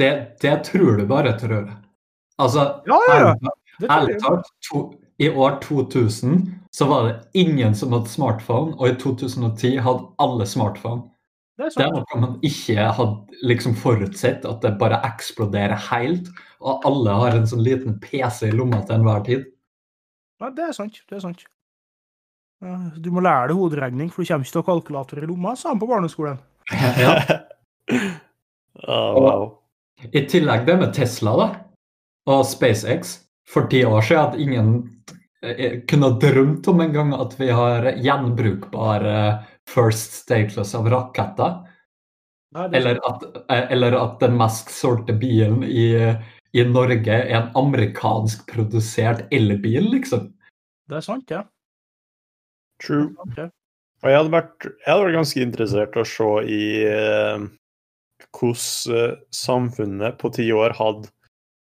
[0.00, 0.10] Det,
[0.42, 1.76] det tror du bare, tror jeg.
[2.40, 3.88] Altså, Ja, ja, ja.
[3.88, 9.76] ærlig- talt, i år 2000 så var det ingen som hadde smartphone, og i 2010
[9.76, 11.09] hadde alle smartphone.
[11.60, 16.30] Det er Det er noe man ikke hadde liksom forutsett, at det bare eksploderer helt,
[16.64, 19.42] og alle har en sånn liten PC i lomma til enhver tid.
[20.40, 21.02] Ja, det er sant.
[21.04, 21.44] Det er sant.
[22.64, 25.28] Ja, Du må lære deg hoderegning, for du kommer ikke til å ha kalkulator i
[25.28, 26.40] lomma, sa han på barneskolen.
[27.04, 27.12] Ja.
[28.88, 29.46] oh, wow.
[30.00, 31.48] I tillegg det med Tesla da,
[32.30, 33.18] og SpaceX.
[33.50, 34.68] For ti år siden at ingen
[35.44, 39.16] eh, kunne drømt om en gang at vi har gjenbrukbare
[39.70, 41.60] first stages av raketter.
[42.56, 43.22] Er Eller at,
[43.70, 45.92] eller at den mest solgte bilen i,
[46.52, 50.32] i Norge er en amerikansk produsert elbil, liksom.
[50.90, 51.44] Det er sant, ja.
[52.82, 53.12] True.
[53.28, 53.50] Okay.
[54.02, 57.46] Og jeg hadde vært, jeg hadde vært ganske interessert å se i eh,
[58.34, 61.10] hvordan eh, samfunnet på ti år hadde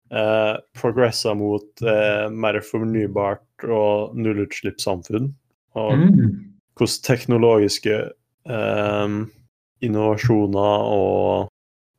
[0.10, 5.30] eh, progressa mot eh, mer fornybart og nullutslippssamfunn.
[5.78, 6.53] Og Mm.
[6.78, 7.96] Hvordan teknologiske
[8.50, 9.16] eh,
[9.84, 11.50] innovasjoner og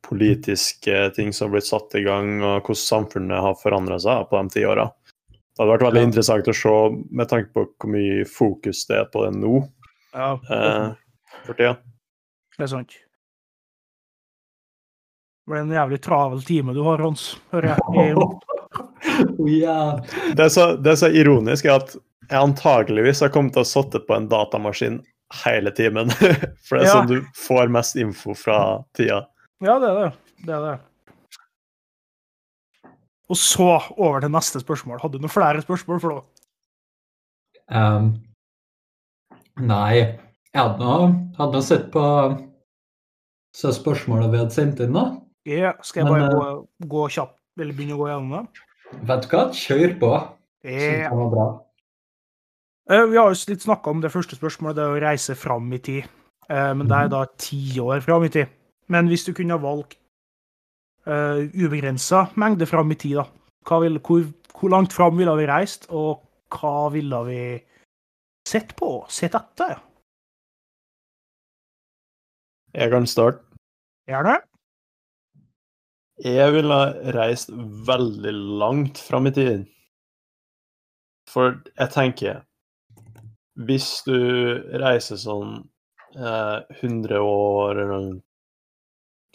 [0.05, 4.41] politiske ting som har blitt satt i gang, og hvordan samfunnet har forandra seg på
[4.43, 4.85] de ti åra.
[5.31, 6.07] Det hadde vært veldig Ja.
[6.09, 6.75] interessant å se
[7.15, 9.63] med tanke på hvor mye fokus det er på det nå
[10.13, 10.93] Ja, eh,
[11.45, 11.77] for tida.
[12.57, 12.89] det er sant.
[15.45, 17.37] Det blir en jævlig travel time du har, Hans.
[17.51, 18.15] Hører jeg.
[18.17, 19.99] Oh, yeah.
[20.35, 21.95] Det, er så- det er så ironisk er at
[22.29, 24.99] jeg antageligvis har kommet til å sitte på en datamaskin
[25.43, 26.09] hele timen.
[26.65, 26.93] For det er Ja.
[26.99, 29.23] sånn du får mest info fra tida.
[29.63, 30.11] Ja, det er det.
[30.45, 30.75] Det er det.
[33.29, 34.99] Og så over til neste spørsmål.
[35.01, 36.21] Hadde du noen flere spørsmål for da?
[37.73, 38.09] Ehm,
[39.57, 39.95] nei,
[40.53, 40.97] jeg hadde nå
[41.39, 42.03] hadde nå sett på
[43.55, 45.07] så spørsmålet vi hadde sendt inn, da.
[45.49, 48.63] Ja, skal jeg Men, bare gå, gå kjapt, eller begynne å gå gjennom det?
[49.09, 49.43] Vet du hva?
[49.57, 50.11] Kjør på.
[50.65, 51.09] Synes Ja.
[51.09, 51.47] det var bra.
[52.89, 55.71] Eh, Vi har jo litt snakka om det første spørsmålet, det er å reise fram
[55.73, 56.05] i tid.
[56.49, 58.47] Eh, Men det er da ti år fram i tid.
[58.87, 59.97] Men hvis du kunne ha valgt
[61.07, 64.21] uh, ubegrensa mengde fram i tid, da, vil, hvor,
[64.53, 66.21] hvor langt fram ville vi reist, og
[66.53, 67.39] hva ville vi
[68.45, 68.91] sett på?
[69.09, 69.81] Sett etter?
[72.77, 73.41] Jeg kan starte.
[74.05, 74.37] Gjerne.
[76.21, 77.49] Jeg ville ha reist
[77.89, 79.65] veldig langt fram i tid.
[81.33, 82.43] For jeg tenker
[83.55, 84.17] Hvis du
[84.81, 85.61] reiser sånn
[86.17, 88.09] eh, 100 år, eller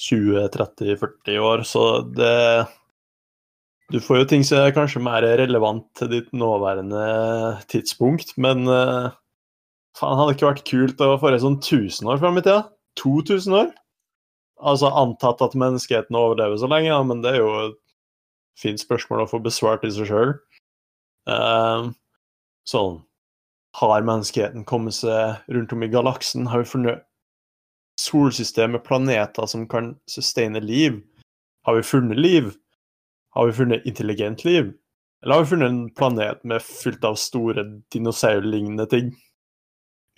[0.01, 2.67] 20-30-40 år, så det
[3.91, 7.01] Du får jo ting som er kanskje mer relevant til ditt nåværende
[7.73, 9.11] tidspunkt, men eh,
[9.99, 12.69] faen, hadde det ikke vært kult å få det sånn 1000 år fram i tida?
[13.03, 13.73] 2000 år?
[14.61, 17.79] Altså antatt at menneskeheten overlever så lenge, ja, men det er jo et
[18.61, 20.35] fint spørsmål å få besvart i seg sjøl.
[22.71, 23.01] sånn
[23.79, 26.49] Har menneskeheten kommet seg rundt om i galaksen?
[26.51, 27.05] Har vi funnet
[28.01, 31.01] solsystem planeter som kan sustaine liv?
[31.67, 32.53] Har vi funnet liv?
[33.31, 34.73] Har vi funnet intelligent liv?
[35.23, 39.13] Eller har vi funnet en planet med fylt av store dinosaurlignende ting?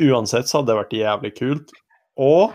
[0.03, 1.75] Uansett så hadde det vært jævlig kult.
[2.17, 2.55] Og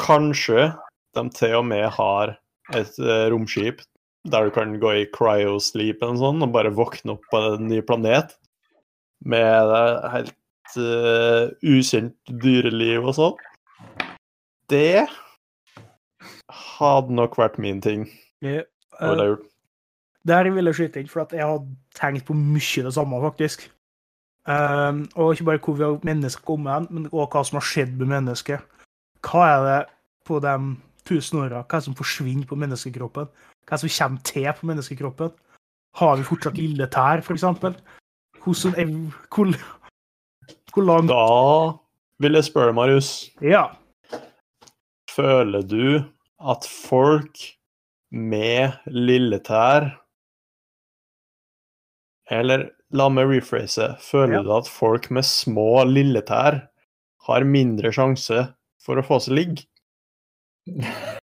[0.00, 0.72] kanskje
[1.16, 2.34] de til og med har
[2.74, 3.84] et eh, romskip
[4.26, 7.78] der du kan gå i cryosleep eller sånn, og bare våkne opp på en ny
[7.86, 8.34] planet
[9.26, 13.44] med eh, helt uh, ukjent dyreliv og sånn.
[14.70, 15.06] Det
[16.76, 18.06] hadde nok vært min ting.
[18.44, 18.62] Eh,
[19.00, 19.46] ville jeg gjort.
[20.26, 23.68] Der vil jeg skyte inn, for jeg hadde tenkt på mye det samme, faktisk.
[24.46, 27.66] Um, og ikke bare hvor vi har mennesker kommet hen, men også hva som har
[27.66, 28.82] skjedd med mennesket.
[29.26, 29.78] Hva er det
[30.26, 30.54] på de
[31.06, 33.30] tusen åra hva er det som forsvinner på menneskekroppen?
[33.66, 35.34] Hva er det som kommer til på menneskekroppen?
[35.98, 37.46] Har vi fortsatt lille tær, f.eks.?
[37.46, 37.78] Er
[38.46, 39.56] Hvor,
[40.72, 41.22] hvor langt Da
[42.22, 43.08] vil jeg spørre, Marius.
[43.42, 43.64] Ja.
[45.10, 46.04] Føler du
[46.46, 47.40] at folk
[48.12, 49.88] med lille tær
[52.30, 53.96] Eller la meg rephrase.
[54.02, 54.42] Føler Ja.
[54.42, 56.60] du at folk med små lille tær
[57.26, 58.46] har mindre sjanse
[58.82, 59.64] for å få seg ligg?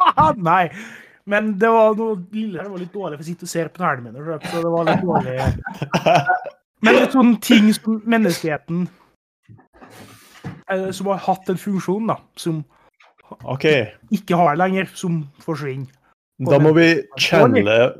[0.00, 0.68] Ah, Nei.
[1.30, 3.82] Men det var noe lille her var litt dårlig, for jeg sitter og ser på
[3.82, 4.38] tærne mine.
[4.50, 5.36] Så det var litt dårlig.
[6.80, 8.86] Men det er sånne ting som menneskeheten
[10.72, 12.16] eh, Som har hatt en funksjon, da.
[12.40, 12.62] Som
[13.44, 13.90] okay.
[14.10, 14.90] ikke har lenger.
[14.96, 15.92] Som forsvinner.
[16.50, 16.88] da må vi
[17.20, 17.92] channele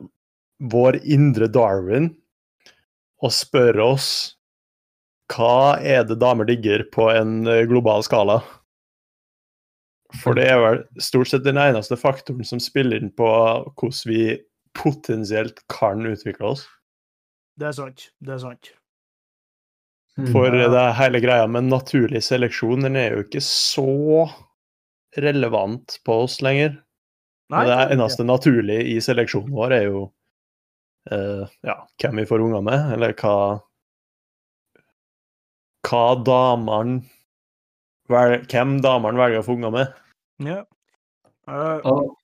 [0.72, 2.10] vår indre Darwin
[3.20, 4.10] og spørre oss
[5.30, 8.40] hva er det damer digger på en eh, global skala?
[10.18, 14.24] For det er vel stort sett den eneste faktoren som spiller inn på hvordan vi
[14.78, 16.66] potensielt kan utvikle oss.
[17.60, 18.10] Det er sant.
[18.18, 18.72] Det er sant.
[20.32, 24.26] For det er hele greia med naturlig seleksjon, den er jo ikke så
[25.20, 26.74] relevant på oss lenger.
[27.50, 30.02] Nei, det er eneste naturlige i seleksjonen vår er jo
[31.10, 33.36] uh, ja, hvem vi får unger med, eller hva
[35.88, 37.00] hva damene
[38.10, 39.98] vel, Hvem damene velger å få unger med.
[40.44, 40.60] Ja.
[41.48, 42.14] Uh, Og,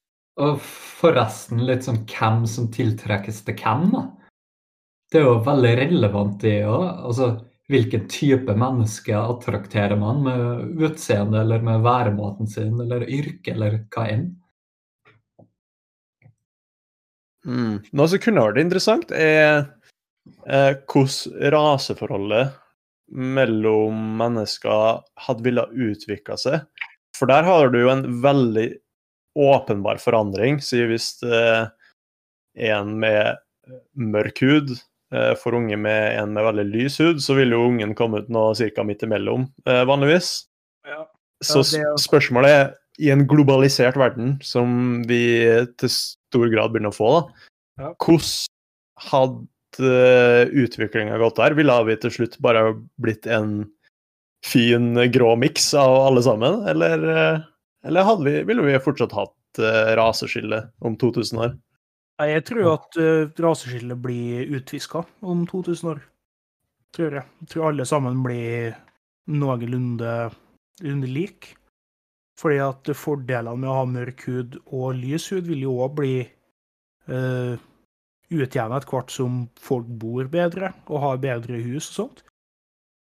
[0.43, 0.63] og
[1.01, 4.07] forresten litt sånn hvem som tiltrekkes til hvem, da.
[5.13, 6.87] Det er jo veldig relevant det òg.
[7.09, 7.29] Altså,
[7.71, 14.07] hvilken type menneske attrakterer man med utseende eller med væremåten sin eller yrke eller hva
[14.11, 14.29] enn?
[17.47, 17.75] Mm.
[17.95, 19.69] Noe som kunne vært interessant, er
[20.51, 22.55] eh, hvordan raseforholdet
[23.13, 26.61] mellom mennesker hadde ville utvikla seg.
[27.17, 28.69] For der har du jo en veldig
[29.37, 30.59] åpenbar forandring.
[30.65, 31.67] Si hvis eh,
[32.71, 33.37] en med
[33.99, 34.73] mørk hud
[35.13, 38.29] eh, får unge med en med veldig lys hud, så vil jo ungen komme ut
[38.33, 38.85] noe ca.
[38.85, 40.47] midt imellom, eh, vanligvis.
[40.87, 41.05] ja.
[41.45, 45.45] Så Ja, er- spørsmålet er, i en globalisert verden, som vi
[45.77, 47.33] til stor grad begynner å få, da,
[47.83, 47.91] Ja.
[48.01, 48.47] hvordan
[49.11, 49.49] hadde
[49.83, 52.69] uh, utviklinga gått der, ville vi til slutt bare
[53.03, 53.67] blitt en
[54.47, 56.63] fin grå miks av alle sammen?
[56.71, 57.45] Eller, uh,
[57.87, 61.55] eller vi, ville vi fortsatt hatt uh, raseskille om 2000 år?
[62.21, 66.03] Nei, Jeg tror at uh, raseskillet blir utviska om 2000 år.
[66.97, 67.29] Tror jeg.
[67.43, 68.77] jeg tror alle sammen blir
[69.29, 70.31] noenlunde
[71.11, 71.57] like.
[72.37, 76.17] Fordi at fordelene med å ha mørk hud og lys hud vil jo òg bli
[77.09, 77.57] uh,
[78.33, 82.25] utjevna etter hvert som folk bor bedre og har bedre hus og sånt.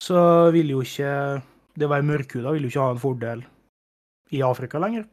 [0.03, 0.19] Så
[0.55, 1.41] vil jo ikke
[1.79, 3.45] det å være mørkhuda vil jo ikke ha en fordel
[4.35, 5.07] i Afrika lenger.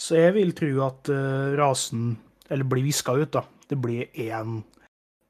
[0.00, 2.16] Så jeg vil tro at uh, rasen
[2.50, 3.40] Eller blir viska ut, da.
[3.70, 4.58] Det blir én,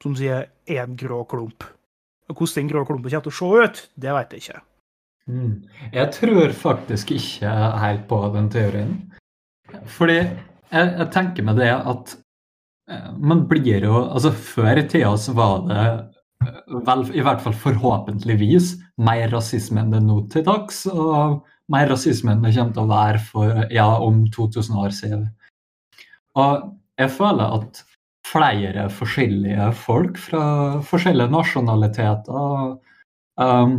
[0.03, 1.63] som sier, én grå klump.
[2.27, 4.59] Og Hvordan den grå klumpen kommer til å se ut, det vet jeg ikke.
[5.31, 5.53] Mm.
[5.93, 8.91] Jeg tror faktisk ikke helt på den teorien.
[9.95, 10.35] Fordi jeg,
[10.73, 12.17] jeg tenker med det at
[13.17, 15.85] man blir jo Altså, før i tida så var det
[16.45, 20.85] eh, vel, i hvert fall forhåpentligvis mer rasisme enn det nå til dags.
[20.91, 21.41] Og
[21.73, 25.27] mer rasisme enn det kommer til å være for, ja, om 2000 år siden.
[26.37, 27.83] Og jeg føler at
[28.25, 30.45] flere forskjellige folk fra
[30.85, 32.71] forskjellige nasjonaliteter
[33.37, 33.75] um,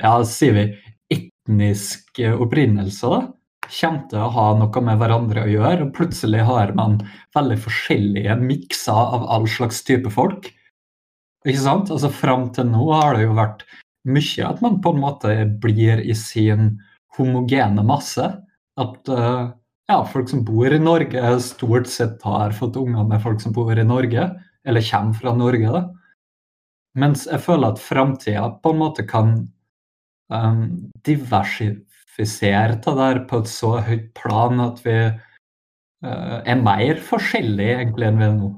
[0.00, 0.64] ja, sier vi
[1.12, 3.20] etnisk opprinnelse, da,
[3.72, 5.86] kommer til å ha noe med hverandre å gjøre.
[5.86, 6.98] og Plutselig har man
[7.36, 10.50] veldig forskjellige mikser av all slags type folk.
[11.46, 11.90] Ikke sant?
[11.90, 13.64] Altså Fram til nå har det jo vært
[14.08, 16.76] mye at man på en måte blir i sin
[17.16, 18.28] homogene masse.
[18.80, 19.52] At uh,
[19.90, 23.72] ja, folk som bor i Norge, stort sett har fått unger med folk som bor
[23.76, 24.30] i Norge,
[24.64, 25.72] eller kommer fra Norge.
[25.74, 25.82] da.
[26.98, 29.34] Mens jeg føler at framtida på en måte kan
[30.32, 30.64] um,
[32.12, 34.96] diversifisere det der på et så høyt plan at vi
[36.04, 38.50] uh, er mer forskjellige egentlig enn vi er nå.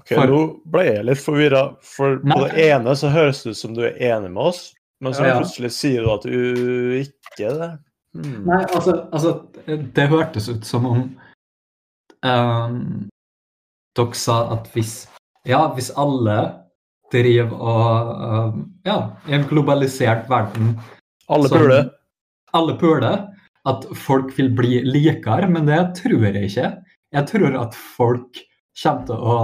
[0.00, 3.50] Ok, for, Nå ble jeg litt forvirra, for nei, på det ene så høres det
[3.50, 5.36] ut som du er enig med oss, men så ja.
[5.36, 7.72] plutselig sier du at du ikke er det.
[8.16, 8.46] Hmm.
[8.46, 9.34] Nei, altså, altså,
[9.66, 11.02] Det hørtes ut som om
[12.24, 12.78] um,
[13.94, 15.04] dere sa at hvis
[15.46, 16.38] Ja, hvis alle
[17.14, 20.76] driver og uh, Ja, i en globalisert verden
[21.28, 21.90] Alle puler.
[22.56, 23.26] Alle puler.
[23.68, 26.70] At folk vil bli likere, men det tror jeg ikke.
[27.12, 28.38] Jeg tror at folk
[28.78, 29.38] kommer til å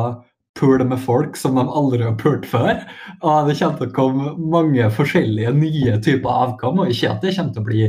[0.54, 2.80] pule med folk som de aldri har pult før.
[3.20, 7.34] Og det kommer til å komme mange forskjellige nye typer avkom, og ikke at det
[7.36, 7.88] kommer til å bli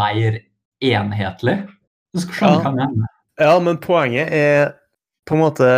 [0.00, 0.40] mer
[0.84, 1.58] enhetlig.
[2.14, 2.62] Du skal skjønne ja.
[2.62, 3.12] hva jeg mener.
[3.36, 4.70] Ja, men poenget er
[5.28, 5.68] på en måte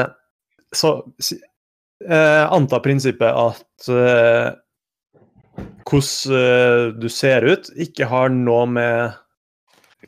[0.76, 0.92] Så
[2.06, 4.50] eh, anta prinsippet at eh,
[5.88, 9.16] hvordan eh, du ser ut, ikke har noe med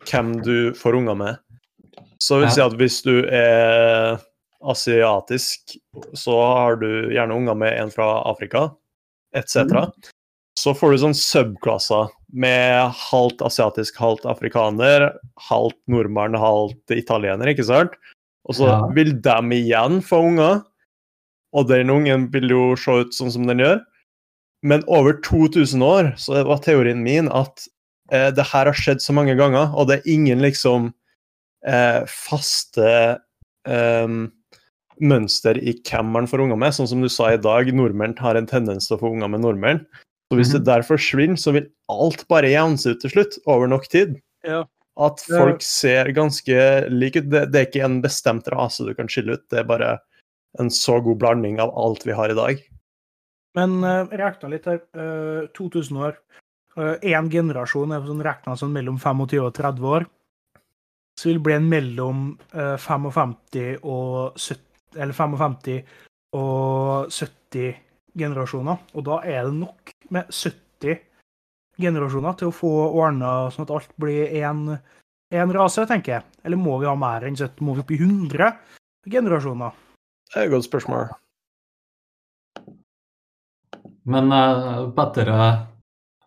[0.06, 1.40] hvem du får unger med.
[2.20, 4.20] Så vil si at hvis du er
[4.60, 5.76] asiatisk,
[6.12, 8.68] så har du gjerne unger med en fra Afrika,
[9.36, 9.64] etc.
[9.72, 10.10] Mm.
[10.60, 15.08] Så får du sånn subklasser med halvt asiatisk, halvt afrikaner,
[15.48, 17.96] halvt nordmann, halvt italiener, ikke sant?
[18.48, 20.60] Og så vil de igjen få unger,
[21.56, 23.80] og den ungen vil jo se ut sånn som den gjør.
[24.66, 27.64] Men over 2000 år så var teorien min at
[28.12, 30.90] eh, det her har skjedd så mange ganger, og det er ingen liksom
[31.66, 32.90] eh, faste
[33.66, 34.18] eh,
[35.00, 36.76] mønster i hvem man får unger med.
[36.76, 39.44] Sånn som du sa i dag, nordmenn har en tendens til å få unger med
[39.46, 39.84] nordmenn.
[40.30, 40.68] Så hvis det mhm.
[40.68, 44.14] der forsvinner, så vil alt bare jevne seg ut til slutt, over nok tid.
[44.46, 44.62] Ja.
[45.00, 46.60] At folk ser ganske
[46.92, 47.30] like ut.
[47.32, 49.94] Det, det, er ikke en bestemt rase du kan skille ut, det er bare
[50.58, 52.62] en så god blanding av alt vi har i dag.
[53.58, 54.80] Men uh, regna litt her.
[54.96, 56.18] Uh, 2000 år.
[56.78, 60.06] Én uh, generasjon er sånn regna sånn mellom 25 og 30 år.
[61.18, 63.36] Så vil det bli en mellom uh, 55
[63.82, 65.82] og 70 Eller 55
[66.34, 67.74] og 70
[68.18, 68.80] generasjoner.
[68.94, 70.98] Og da er det nok med 70
[71.80, 76.26] generasjoner til å få ordna sånn at alt blir én rase, tenker jeg.
[76.42, 77.62] Eller må vi ha mer enn 70?
[77.66, 78.50] Må vi opp i 100
[79.14, 79.78] generasjoner?
[80.30, 81.08] Det er et godt spørsmål.
[84.10, 85.48] Men uh, bedre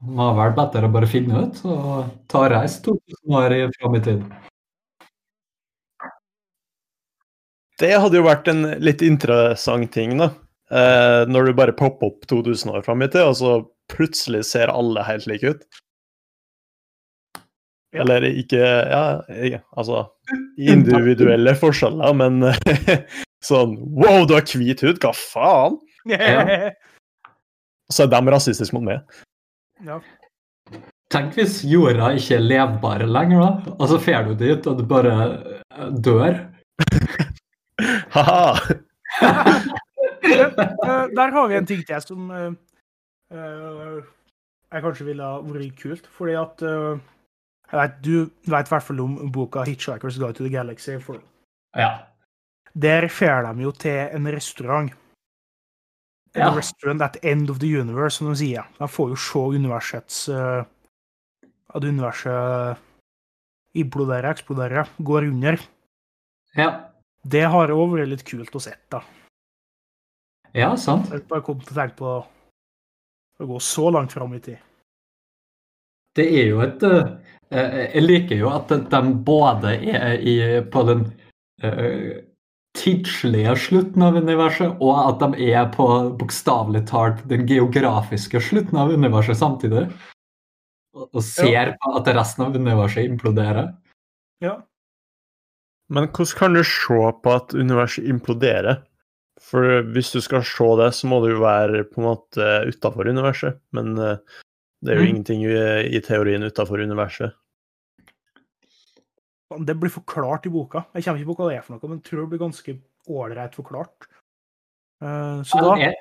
[0.04, 4.26] må vel bedre bare finne ut og ta reis 2000 år fram i tid.
[7.80, 10.34] Det hadde jo vært en litt interessant ting, da.
[10.74, 13.56] Uh, når du bare popper opp 2000 år fram i tid, og så
[13.92, 15.64] plutselig ser alle helt like ut.
[17.94, 18.02] Ja.
[18.02, 20.08] Eller ikke Ja, altså
[20.58, 22.40] Individuelle forskjeller, men
[23.46, 25.00] sånn Wow, du har hvit hud!
[25.04, 25.80] Hva faen?
[26.10, 26.72] Ja.
[27.94, 29.04] Så er de rasistiske mot meg.
[29.86, 30.00] Ja.
[31.14, 33.74] Tenk hvis jorda ikke er levbar lenger, da.
[33.76, 35.14] Og så drar du dit, og du bare
[36.02, 36.40] dør.
[38.16, 38.44] Ha-ha!
[40.24, 42.54] Eh, der har vi en ting til jeg som eh,
[43.36, 43.98] eh,
[44.74, 46.08] jeg kanskje ville ha vært kult.
[46.16, 46.96] Fordi at uh,
[47.70, 48.16] jeg vet, Du
[48.50, 50.98] vet i hvert fall om boka 'Hitchhiker's Guide to the Galaxy'.
[51.00, 51.22] For
[51.76, 51.92] Ja.
[52.74, 54.92] Der fer de jo til en restaurant.
[56.34, 56.50] Ja.
[56.50, 58.66] The restaurant at the end of the universe, som de sier.
[58.80, 60.64] De får jo se universets uh,
[61.74, 62.78] At universet
[63.78, 65.58] imploderer, eksploderer, går under.
[66.56, 66.90] ja.
[67.24, 68.74] Det har òg vært litt kult å se.
[68.92, 69.00] da.
[70.54, 71.08] Ja, sant.
[71.10, 72.10] Jeg bare kom til å tenke på
[73.40, 74.58] å gå så langt fram i tid.
[76.14, 77.14] Det er jo et eh,
[77.50, 80.36] eh, Jeg liker jo at de både er i,
[80.68, 81.08] på den
[82.84, 85.88] tidslige slutten av universet, og at de er på
[86.20, 89.88] bokstavelig talt den geografiske slutten av universet samtidig.
[90.94, 93.72] Og, ser på at resten av universet imploderer.
[94.44, 94.60] Ja.
[95.90, 98.84] Men hvordan kan du se på at universet imploderer?
[99.42, 103.10] For hvis du skal se det, så må det jo være på en måte utafor
[103.10, 103.58] universet.
[103.76, 104.22] Men eh,
[104.84, 105.10] det er jo Mm.
[105.10, 105.58] ingenting i,
[105.98, 107.34] i teorien utafor universet.
[109.62, 110.86] Det blir forklart i boka.
[110.94, 112.76] Jeg kommer ikke på hva det er for noe, men jeg tror det blir ganske
[113.14, 114.10] ålreit forklart.
[115.04, 115.96] Uh, så da Jeg,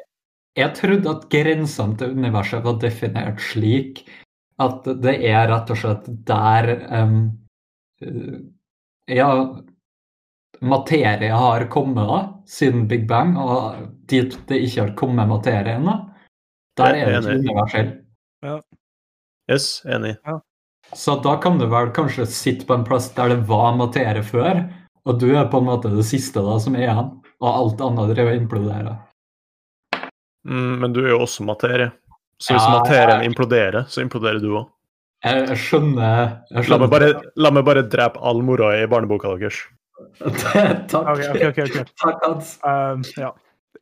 [0.59, 4.05] jeg trodde at grensene til universet var definert slik
[4.63, 7.15] at det er rett og slett der eh,
[9.11, 9.29] Ja,
[10.63, 15.97] materie har kommet da, siden Big Bang, og dit det ikke har kommet materie ennå.
[16.79, 17.91] Der er det ikke Enig.
[18.43, 18.61] Ja.
[19.51, 20.17] Yes, enig.
[20.95, 24.65] Så da kan du vel kanskje sitte på en plass der det var materie før,
[25.09, 27.09] og du er på en måte det siste da som er igjen,
[27.43, 28.97] og alt annet driver og imploderer.
[30.49, 31.91] Mm, men du er jo også materie.
[32.43, 34.69] Så hvis Ja, materien imploderer, så imploderer du òg.
[35.25, 39.31] Jeg, jeg skjønner, jeg La, meg bare- la meg bare drepe all moroa i barneboka
[39.39, 39.61] deres.
[40.19, 41.07] Takk.
[41.09, 41.45] OK, OK.
[41.47, 41.85] ok, okay.
[42.03, 42.57] Takk, Hans.
[42.67, 43.31] Eh, ja.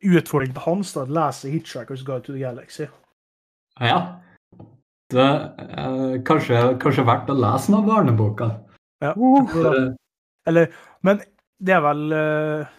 [0.05, 2.87] Utfordringen til Hans da, å lese 'Hitchhiker's Guide to the Galaxy'.
[3.81, 4.19] Ja.
[5.19, 8.49] Er kanskje, kanskje verdt å lese noen barneboka.
[9.01, 9.13] Ja.
[10.47, 10.71] Eller,
[11.05, 11.21] men
[11.61, 12.71] det er vel eh,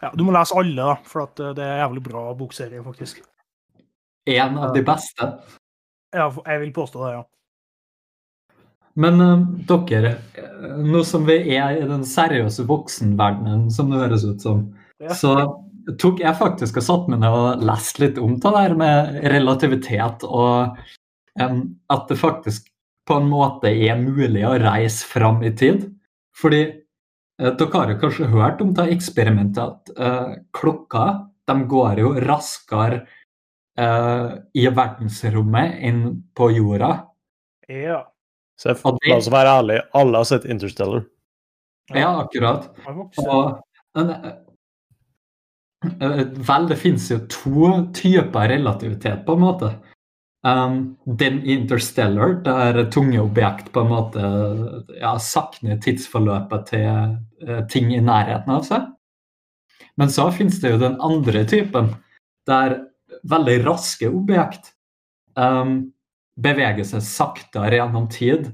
[0.00, 3.22] Ja, du må lese alle, da, for eh, det er jævlig bra bokserie, faktisk.
[4.30, 5.26] En av de beste.
[6.14, 7.24] Ja, jeg vil påstå det, ja.
[9.00, 14.26] Men eh, dere, eh, nå som vi er i den seriøse voksenverdenen, som det høres
[14.26, 14.68] ut som,
[15.00, 15.14] Ja.
[15.16, 15.34] så
[15.98, 20.26] tok jeg faktisk og satt meg ned og leste litt om det der med relativitet,
[20.28, 20.76] og
[21.40, 21.62] em,
[21.92, 22.68] at det faktisk
[23.08, 25.88] på en måte er mulig å reise fram i tid.
[26.36, 31.06] Fordi eh, dere har jo kanskje hørt om det eksperimentet at eh, klokka
[31.50, 33.02] de går jo raskere
[33.80, 36.04] eh, i verdensrommet enn
[36.36, 36.92] på jorda.
[37.70, 38.04] Ja.
[38.60, 41.06] Så jeg, får la oss være ærlige, alle har sett Interstellar.
[41.96, 42.68] Ja, akkurat.
[42.86, 43.62] Og,
[43.96, 44.34] men, eh,
[45.88, 49.72] eh, vel, det finnes jo to typer relativitet, på en måte.
[50.40, 54.28] Um, den interstellar, der tunge objekt på en måte
[54.96, 56.86] ja, sakner tidsforløpet til
[57.44, 58.86] uh, ting i nærheten av seg.
[60.00, 61.90] Men så finnes det jo den andre typen,
[62.48, 62.78] der
[63.28, 64.72] veldig raske objekt
[65.36, 65.90] um,
[66.40, 68.48] beveger seg saktere gjennom tid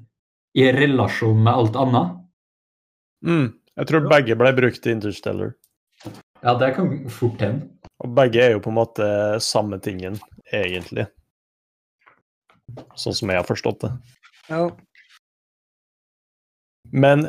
[0.59, 2.17] i relasjon med alt annet.
[3.27, 3.47] Mm.
[3.77, 5.53] Jeg tror begge ble brukt i Interstellar.
[6.43, 7.69] Ja, det kan fort hende.
[8.03, 9.07] Og begge er jo på en måte
[9.45, 10.19] samme tingen,
[10.53, 11.07] egentlig.
[12.99, 13.93] Sånn som jeg har forstått det.
[14.51, 14.65] Ja.
[16.95, 17.27] Men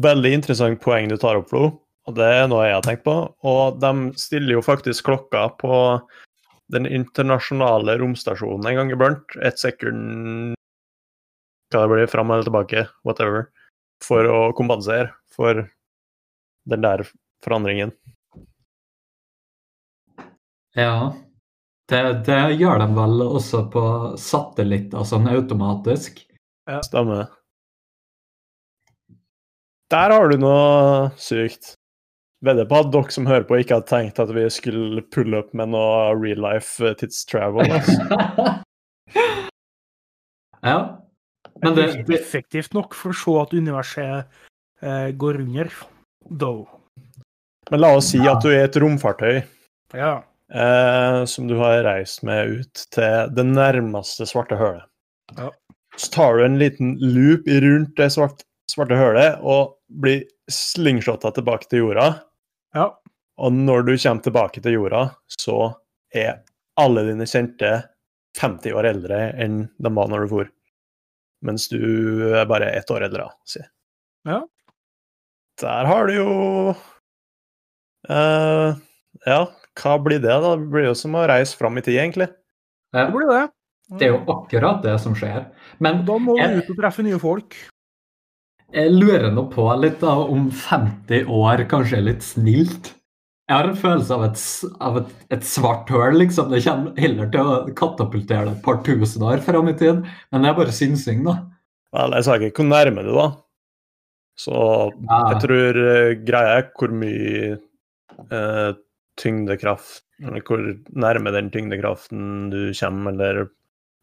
[0.00, 1.66] veldig interessant poeng du tar opp, Flo.
[2.04, 3.16] Og det er noe jeg har tenkt på.
[3.48, 5.76] Og de stiller jo faktisk klokka på
[6.72, 9.36] den internasjonale romstasjonen en gang iblant.
[9.44, 10.56] Et sekund
[11.72, 13.48] Hva det blir, fram eller tilbake, whatever.
[14.04, 15.64] For å kompensere for
[16.70, 17.02] den der
[17.44, 17.92] forandringen.
[20.76, 21.14] Ja.
[21.90, 23.84] Det, det gjør de vel også på
[24.20, 26.22] satellitter sånn automatisk.
[26.70, 26.80] Ja.
[26.84, 27.26] Stemmer.
[29.92, 31.74] Der har du noe sykt.
[32.44, 35.54] Vedder på at dere som hører på, ikke hadde tenkt at vi skulle pulle opp
[35.56, 37.70] med noe real life tids travel.
[37.72, 38.04] Altså.
[40.70, 40.78] ja.
[41.62, 44.40] Men det, er ikke effektivt nok for å se at universet
[44.84, 45.72] eh, går under.
[46.24, 46.68] Though.
[47.70, 49.42] Men la oss si at du er et romfartøy
[49.92, 50.22] Ja.
[50.52, 54.86] Eh, som du har reist med ut til det nærmeste svarte hølet.
[55.36, 55.50] Ja.
[55.96, 61.70] Så tar du en liten loop rundt det svart, svarte hølet og blir slingshotta tilbake
[61.70, 62.12] til jorda.
[62.74, 62.90] ja.
[63.34, 65.74] Og når du kommer tilbake til jorda, så
[66.14, 66.44] er
[66.78, 67.70] alle dine kjente
[68.38, 70.50] 50 år eldre enn de var når du for.
[71.44, 71.82] Mens du
[72.30, 73.60] er bare ett år eldre, si.
[74.28, 74.40] Ja.
[75.60, 76.30] Der har du jo
[78.10, 78.70] uh,
[79.26, 79.40] ja,
[79.80, 80.54] hva blir det, da?
[80.56, 82.28] Det blir jo som å reise fram i tid, egentlig.
[82.94, 83.44] Ja, Det blir det.
[83.98, 85.46] det er jo akkurat det som skjer.
[85.80, 87.56] Men Da må du ut og treffe nye folk.
[88.74, 92.92] jeg lurer nå på litt da, om 50 år kanskje er litt snilt.
[93.48, 94.40] Jeg har en følelse av et,
[94.80, 96.48] av et, et svart hull, liksom.
[96.50, 100.00] Det kommer heller til å katapultere det et par tusen år fram i tid.
[100.32, 101.34] Men det er bare synsing, da.
[101.92, 103.34] Vel, jeg sa ikke hvor nærme du var.
[104.40, 104.54] Så
[105.10, 105.18] Ja.
[105.34, 107.58] jeg tror eh, greia er hvor mye
[108.32, 108.72] eh,
[109.20, 110.62] tyngdekraft Eller hvor
[110.94, 113.40] nærme den tyngdekraften du kommer, eller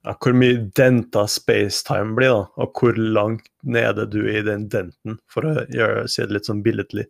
[0.03, 2.45] ja, hvor mye denta spacetime blir, da.
[2.64, 6.49] Og hvor langt nede du er i den denten, for å gjøre, si det litt
[6.49, 7.05] sånn billedlig.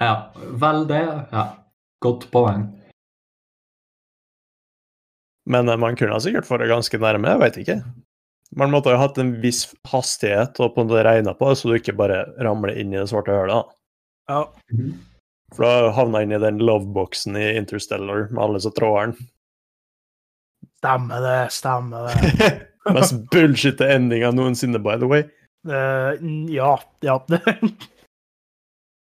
[0.00, 0.30] Ja,
[0.60, 1.02] vel det.
[1.32, 1.46] Ja.
[2.00, 2.68] Godt poeng.
[5.50, 7.80] Men eh, man kunne sikkert få det ganske nærme, jeg veit ikke.
[8.56, 11.94] Man måtte ha hatt en viss hastighet og på det regna på så du ikke
[11.98, 13.70] bare ramler inn i det svarte hølet.
[14.30, 14.44] Ja.
[15.54, 19.28] For da havna jeg inn i den loveboxen i Interstellar med alle disse trådene.
[20.80, 22.50] Stemmer det, stemmer det.
[22.96, 25.26] Mest bullshit endinga noensinne, by the way.
[25.68, 26.16] Uh,
[26.48, 27.18] ja, ja.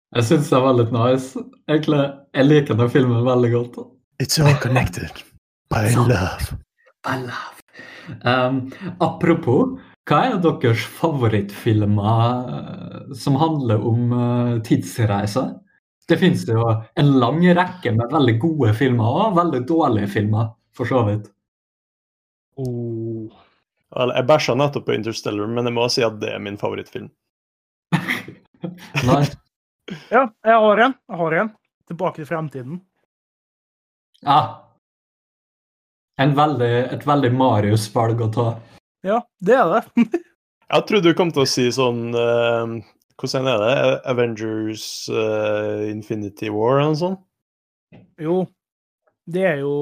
[0.09, 1.37] Jeg syns det var litt nice.
[1.69, 2.01] Egentlig,
[2.33, 3.75] jeg liker den filmen veldig godt.
[4.17, 5.21] It's all connected
[5.69, 6.57] by love.
[7.05, 7.61] I love.
[8.25, 8.71] Um,
[9.05, 9.77] apropos,
[10.09, 15.51] hva er deres favorittfilmer eh, som handler om uh, tidsreiser?
[16.09, 16.63] Det finnes jo
[16.97, 21.27] en lang rekke med veldig gode filmer og veldig dårlige filmer, for så vidt.
[22.57, 23.29] Oh.
[23.93, 27.11] Jeg bæsja nettopp på Interstellar, men jeg må si at det er min favorittfilm.
[29.09, 29.23] Nei.
[30.09, 30.97] Ja, jeg har en.
[31.09, 31.51] Jeg har en.
[31.89, 32.81] Tilbake til fremtiden.
[34.25, 34.39] Ja.
[36.21, 38.47] En veldig, et veldig Marius-valg å ta.
[39.05, 40.09] Ja, det er det.
[40.69, 42.73] Jeg trodde du kom til å si sånn eh,
[43.19, 43.73] Hvordan er det?
[44.07, 47.19] Avengers uh, Infinity War eller noe sånt?
[48.21, 48.43] Jo,
[49.27, 49.73] det er jo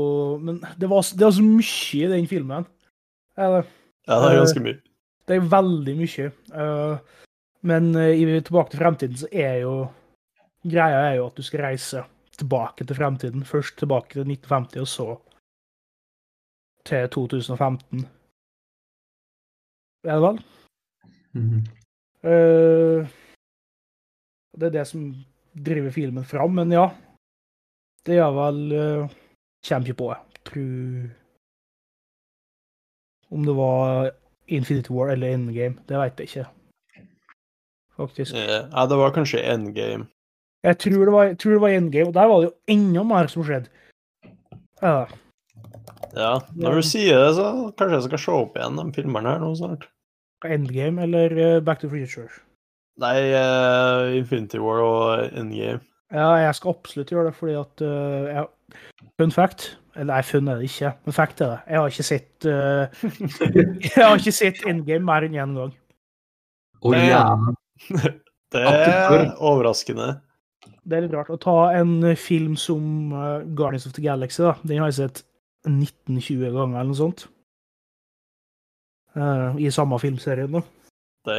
[0.41, 2.65] Men det var, det var så mye i den filmen.
[3.37, 3.67] Eller.
[4.07, 4.81] Ja, det er ganske mye.
[5.27, 6.31] Det er veldig mye.
[6.55, 7.23] Uh,
[7.67, 9.73] men eh, i Tilbake til fremtiden så er jo
[10.67, 12.03] Greia er jo at du skal reise
[12.37, 13.45] tilbake til fremtiden.
[13.45, 15.07] Først tilbake til 1950, og så
[16.87, 18.07] til 2015.
[20.07, 20.43] Er det vel?
[21.33, 21.63] Mhm.
[22.23, 23.07] Eh,
[24.57, 25.07] det er det som
[25.53, 26.89] driver filmen fram, men ja.
[28.07, 29.15] Det er vel uh,
[29.67, 30.43] Kommer ikke på, jeg.
[30.47, 31.09] Tror
[33.35, 34.11] Om det var
[34.47, 36.45] Infinity War eller Endgame, det vet jeg ikke.
[37.97, 38.35] Faktisk.
[38.35, 40.07] Eh, Ja, det var kanskje endgame.
[40.63, 43.27] Jeg tror det var, tror det var Endgame, og der var det jo enda mer
[43.27, 43.69] som skjedde.
[44.81, 45.07] Ja.
[46.15, 49.41] Ja, når du sier det, så kanskje jeg skal se opp igjen de filmene her
[49.43, 49.87] nå snart.
[50.45, 52.29] Endgame eller eh, Back to Future.
[53.01, 55.83] Nei, uh, Infinity War og Endgame.
[56.13, 58.47] Ja, jeg skal absolutt gjøre det, fordi at uh, jeg,
[59.19, 61.59] Fun fact Eller nei, fun er det ikke, men fact er det.
[61.67, 63.03] Jeg har ikke sett uh,
[63.87, 65.75] Jeg har ikke sett Endgame mer enn én gang.
[66.81, 67.21] Å ja.
[68.53, 70.11] Det er overraskende.
[70.87, 73.09] Det er litt rart å ta en film som
[73.57, 74.53] Guardians of the Galaxy, da.
[74.63, 75.25] Den har jeg sett
[75.67, 77.25] 19-20 ganger, eller noe sånt.
[79.17, 80.61] Eh, I samme filmserien, da.
[81.27, 81.37] Det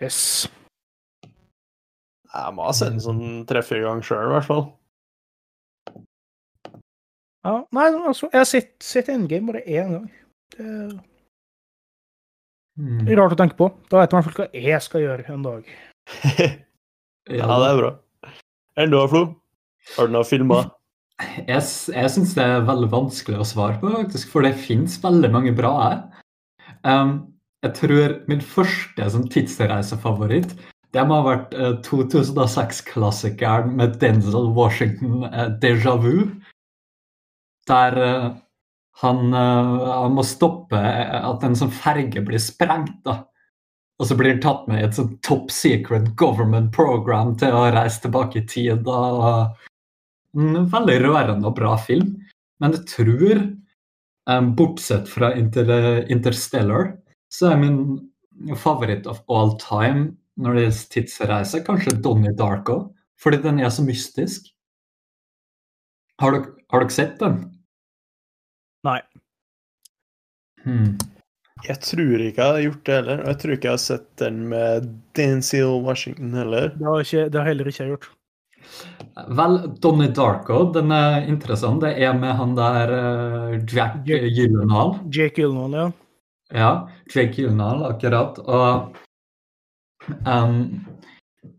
[0.00, 0.48] Yes.
[2.30, 4.64] Jeg må ha sett den sånn tre-fire ganger sjøl, i hvert fall.
[7.44, 10.10] Ja, nei, altså, jeg har sett, sett Endgame bare én gang.
[10.56, 10.98] Det er
[12.80, 13.08] Mm.
[13.18, 13.66] rart å tenke på.
[13.90, 15.66] Da vet man i hvert fall hva jeg skal gjøre en dag.
[17.28, 17.90] ja, det er bra.
[18.80, 19.22] Enn du, Flo?
[19.96, 20.62] Har du noe filma?
[21.20, 21.60] Jeg,
[21.92, 25.52] jeg syns det er veldig vanskelig å svare på, faktisk, for det fins veldig mange
[25.56, 25.98] bra her.
[26.86, 27.12] Um,
[27.66, 30.54] jeg tror min første som tidsreisefavoritt
[30.94, 36.32] det må ha vært eh, 2006-klassikeren med Denzel Washington, uh, 'Déjà Vu'.
[37.70, 38.30] Der eh,
[39.02, 42.96] han, eh, han må stoppe eh, at en sånn ferge blir sprengt.
[43.06, 43.20] da.
[44.00, 47.68] Og så blir han tatt med i et sånn top secret government program til å
[47.70, 48.82] reise tilbake i tid.
[48.86, 49.52] da,
[50.34, 52.16] en veldig rørende og bra film.
[52.60, 53.42] Men jeg tror,
[54.56, 56.94] bortsett fra Inter Interstellar,
[57.30, 62.78] så er min favoritt of all time når det gjelder tidsreise, kanskje Donnie Darko.
[63.20, 64.46] Fordi den er så mystisk.
[66.20, 67.42] Har dere, har dere sett den?
[68.88, 69.00] Nei.
[70.64, 70.94] Hmm.
[71.66, 73.20] Jeg tror ikke jeg har gjort det heller.
[73.20, 76.72] Og jeg tror ikke jeg har sett den med Denzel Washington heller.
[76.78, 78.08] Det har, ikke, det har heller ikke jeg gjort.
[79.36, 81.84] Vel, Donnie Darko, den er interessant.
[81.84, 84.96] Det er med han der uh, Jack- Gyllenhaal.
[85.12, 85.90] Jake Gyllenhaal, ja.
[86.50, 88.38] Ja, Jake Gyllenhaal, akkurat.
[88.42, 88.96] Og
[90.26, 90.86] um,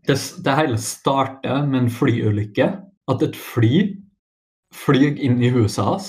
[0.06, 2.68] det, det hele starter med en flyulykke
[3.10, 3.72] at et fly
[4.72, 6.08] flyr inn i huset hans.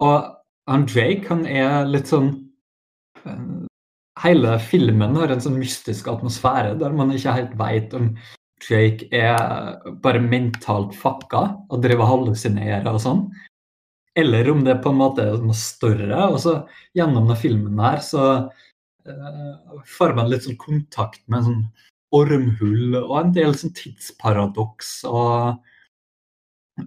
[0.00, 0.30] Og
[0.70, 2.32] han Jake han er litt sånn
[3.26, 3.66] uh,
[4.20, 8.10] Hele filmen har en sånn mystisk atmosfære der man ikke helt veit om
[8.60, 13.22] Jake er bare mentalt fucka og driver hallusinerer og sånn.
[14.18, 16.24] Eller om det på en måte er noe større.
[16.32, 16.56] Og så
[16.96, 18.26] gjennom denne filmen her så
[19.06, 21.64] uh, får man litt sånn kontakt med en sånn
[22.16, 25.60] ormhull og en del sånn tidsparadoks og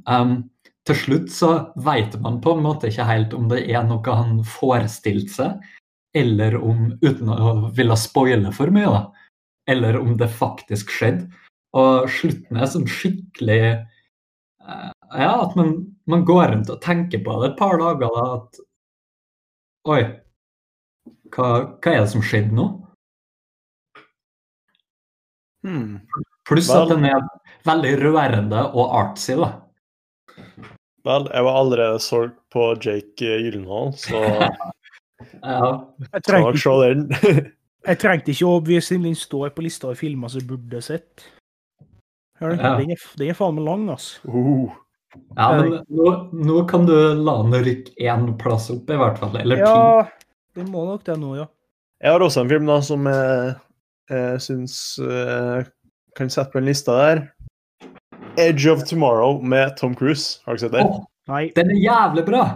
[0.04, 0.42] um,
[0.88, 4.42] til slutt så veit man på en måte ikke helt om det er noe han
[4.48, 5.70] forestilte seg,
[6.18, 9.30] eller om, uten å ville spoile for mye, da,
[9.72, 11.30] eller om det faktisk skjedde.
[11.74, 13.62] Og slutten er sånn skikkelig
[14.62, 15.72] uh, Ja, at man,
[16.10, 18.08] man, går rundt og tenker på det et par dager.
[18.08, 18.62] da, at
[19.94, 20.02] Oi,
[21.36, 21.48] hva,
[21.84, 22.68] hva er det som skjedde nå?
[25.64, 26.00] Hmm.
[26.48, 27.24] Pluss at den er
[27.68, 29.50] veldig rørende og artsy, da.
[31.08, 34.22] Vel, jeg var allerede solgt på Jake Gyllenhaal, så
[35.44, 35.72] ja.
[36.14, 37.34] Jeg trengte,
[37.90, 39.04] jeg trengte ikke å overbevisning.
[39.08, 41.26] Den står på lista av filmer som burde sett.
[42.40, 42.76] Den, Ja.
[42.80, 44.20] den, er, den er faen meg lang, altså.
[44.28, 44.72] Uh.
[45.36, 49.38] Ja, men nå, nå kan du la han rykke én plass opp, i hvert fall.
[49.42, 49.68] Eller ti.
[49.68, 50.08] Ja,
[50.58, 51.48] vi må nok det nå, ja.
[52.04, 53.54] Jeg har også en film da som jeg,
[54.12, 55.70] jeg syns eh,
[56.18, 57.24] kan sette på en liste der.
[58.42, 60.42] Edge of Tomorrow med Tom Cruise.
[60.46, 60.84] Har du sett det?
[60.84, 61.46] Oh, Nei.
[61.56, 62.48] den er jævlig bra!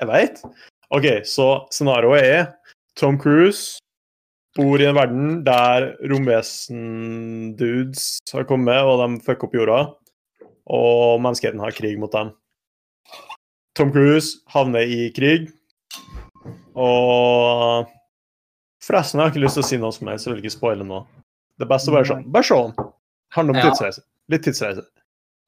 [0.00, 0.42] Jeg veit.
[0.90, 2.50] OK, så scenarioet er
[2.98, 3.80] Tom Cruise
[4.58, 9.80] bor i en verden der romvesen-dudes har kommet, og de fucker opp jorda.
[10.70, 12.30] Og menneskeheten har krig mot dem.
[13.78, 15.48] Tom Cruise havner i krig.
[16.78, 17.88] Og
[18.80, 20.54] Forresten, jeg har ikke lyst til å si noe som helst, så jeg vil ikke
[20.56, 21.02] spoile noe.
[21.60, 22.72] Det er best å bare se Bare sånn.
[23.36, 23.70] Handler om Ja.
[23.70, 24.00] tidsreise.
[24.32, 24.86] Litt tidsreise.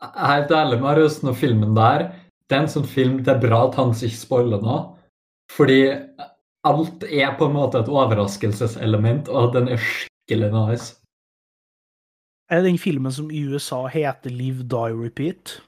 [0.03, 2.13] Helt ærlig, Marius, når filmen der
[2.49, 4.95] Det er en sånn film det er bra at han ikke spoiler nå.
[5.51, 6.07] Fordi
[6.65, 10.97] alt er på en måte et overraskelseselement, og den er skikkelig nice.
[12.53, 15.63] Er det den filmen som i USA heter Live, Die, Repeat?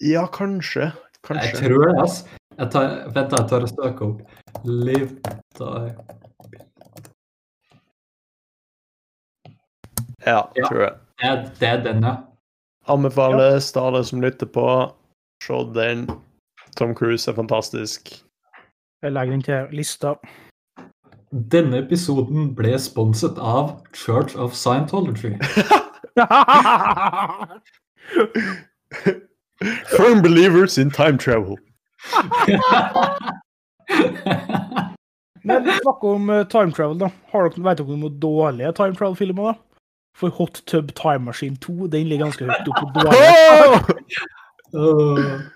[0.00, 0.92] Ja, kanskje.
[1.28, 2.20] Jeg tror det, ass.
[2.58, 4.20] Jeg tar, vent, jeg tar og søker opp.
[4.64, 5.08] Live,
[5.58, 5.94] die
[10.26, 10.68] Ja, Ja.
[10.68, 10.94] tror jeg.
[11.20, 12.14] Det er, det er den, ja.
[12.88, 14.66] Anbefales til alle som lytter på.
[15.42, 16.06] Se den.
[16.76, 18.08] Tom Cruise er fantastisk.
[19.02, 20.14] Jeg legger den til lista.
[21.52, 25.36] Denne episoden ble sponset av Church of Scientology.
[29.96, 31.58] Firm believers in time travel.
[35.42, 37.10] Men snakk om eh, time travel, da.
[37.32, 39.44] Har dere, vet dere om noen dårlige time travel-filmer?
[39.52, 39.58] da?
[40.16, 43.30] For Hot Tub Time Machine 2 den ligger ganske høyt oppe på dårlige.
[44.74, 45.18] Åh.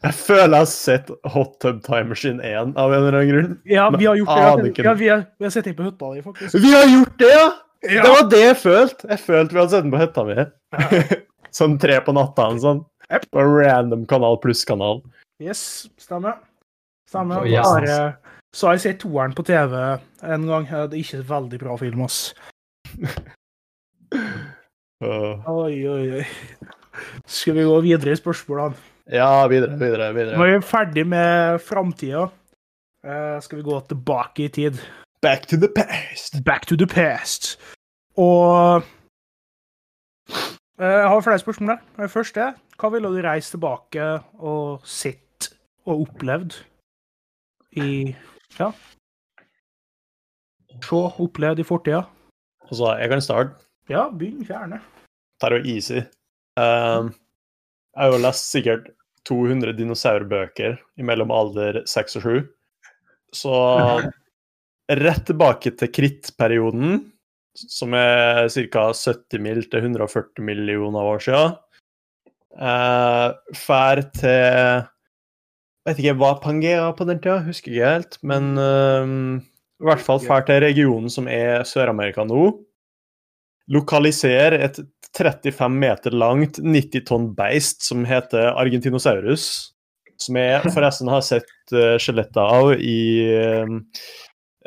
[0.00, 3.60] Jeg føler jeg har sett Hot Tub Time Machine 1 av en eller annen grunn.
[3.68, 4.80] Ja, vi har gjort det.
[4.80, 6.56] Ja, vi, har, vi har sett den på hytta di, faktisk.
[6.56, 7.52] Vi har gjort det, ja!
[7.86, 8.02] Ja.
[8.02, 9.08] Det var det jeg følte.
[9.12, 10.46] Jeg følte vi hadde sett den på hytta mi.
[11.58, 12.48] sånn tre på natta.
[12.50, 12.80] en Sånn.
[13.08, 13.28] Yep.
[13.32, 14.98] På en random kanal pluss-kanal.
[15.40, 16.40] Yes, stemmer.
[17.08, 17.44] Stemmer.
[17.44, 17.64] Oh, yes.
[17.64, 20.66] Bare, Så har jeg sett toeren på TV en gang.
[20.68, 22.20] Det er ikke en veldig bra film, ass.
[24.98, 26.24] Uh, Oi, oi, oi.
[27.30, 28.74] Skal vi gå videre i spørsmålene?
[29.14, 30.34] ja, videre, videre, videre.
[30.34, 32.24] er vi ferdig med framtida.
[33.06, 34.80] Eh, skal vi gå tilbake i tid?
[35.20, 36.44] Back to the past.
[36.44, 37.58] Back to the past.
[38.16, 38.82] Og
[40.78, 41.78] eh, Jeg har flere spørsmål der.
[42.02, 44.04] Det første hva ville du reist tilbake
[44.38, 45.48] og sett
[45.86, 46.60] og opplevd
[47.82, 48.14] i
[48.60, 48.70] Ja.
[50.84, 52.04] Se, opplevd i fortida?
[52.68, 53.50] Altså, jeg kan starte.
[53.88, 54.78] Ja, begynn gjerne.
[55.42, 55.98] er jo easy.
[56.58, 57.10] Um,
[57.94, 58.88] jeg har jo lest sikkert
[59.26, 62.48] 200 dinosaurbøker mellom alder 6 og 7.
[63.32, 63.54] Så
[64.88, 67.00] rett tilbake til krittperioden,
[67.58, 68.88] som er ca.
[68.94, 71.56] 70 mil til 140 millioner år siden.
[72.58, 74.86] Uh, fær til
[75.88, 77.38] Vet ikke, hva Pangea på den tida?
[77.46, 78.18] Husker ikke helt.
[78.26, 79.38] Men um,
[79.80, 82.50] i hvert fall fær til regionen som er Sør-Amerika nå
[83.72, 84.80] Lokaliser et
[85.16, 89.74] 35 meter langt 90 tonn beist som heter Argentinosaurus.
[90.18, 91.96] Som jeg forresten har sett uh,
[92.42, 93.00] av i
[93.38, 93.76] uh,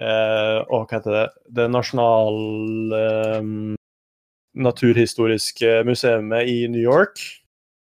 [0.02, 2.38] uh, Hva heter det Det nasjonal
[2.98, 3.52] eh,
[4.52, 7.22] naturhistoriske museet i New York.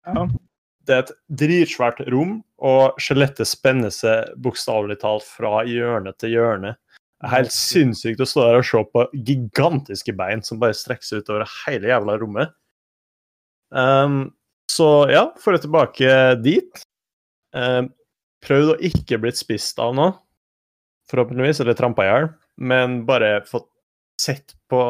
[0.07, 0.27] Ja.
[0.85, 6.75] Det er et dritsvært rom, og skjelettet spenner seg bokstavelig talt fra hjørne til hjørne.
[7.21, 11.09] Det er helt sinnssykt å stå der og se på gigantiske bein som bare strekker
[11.09, 12.53] seg utover hele jævla rommet.
[13.73, 14.35] Um,
[14.71, 16.11] Så ja, for å tilbake
[16.43, 16.85] dit.
[17.55, 17.89] Um,
[18.45, 20.19] prøvd å ikke blitt spist av noe,
[21.11, 23.69] forhåpentligvis, eller trampa i hjel, men bare fått
[24.23, 24.81] sett på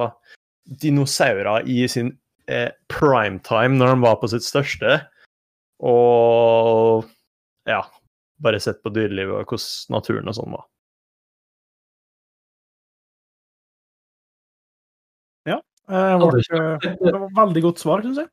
[0.83, 2.13] dinosaurer i sin
[2.49, 5.01] eh, primetime når de var på sitt største.
[5.85, 7.09] Og
[7.69, 7.83] ja,
[8.41, 10.69] bare sett på dyrelivet og hvordan naturen og sånn var.
[15.85, 18.29] Eh, ble, eh, det var veldig godt svar, syns jeg.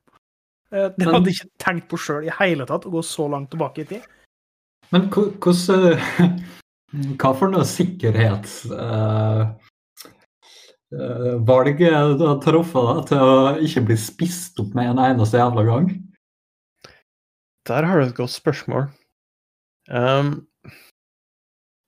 [0.71, 3.51] Eh, Det hadde jeg ikke tenkt på sjøl i hele tatt, å gå så langt
[3.51, 4.05] tilbake i tid.
[4.91, 6.39] Men hvordan
[6.91, 8.65] Hva for noe sikkerhets...
[8.67, 9.47] uh,
[10.91, 15.03] uh, valg er du har truffet da, til å ikke bli spist opp med en
[15.11, 15.91] eneste jævla gang?
[17.69, 18.89] Der har du et godt spørsmål.
[19.91, 20.41] Um,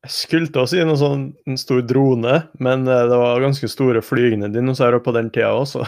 [0.04, 3.70] jeg skulle til å si noe sånn en stor drone, men eh, det var ganske
[3.72, 5.86] store flygende dinosaurer på den tida òg, så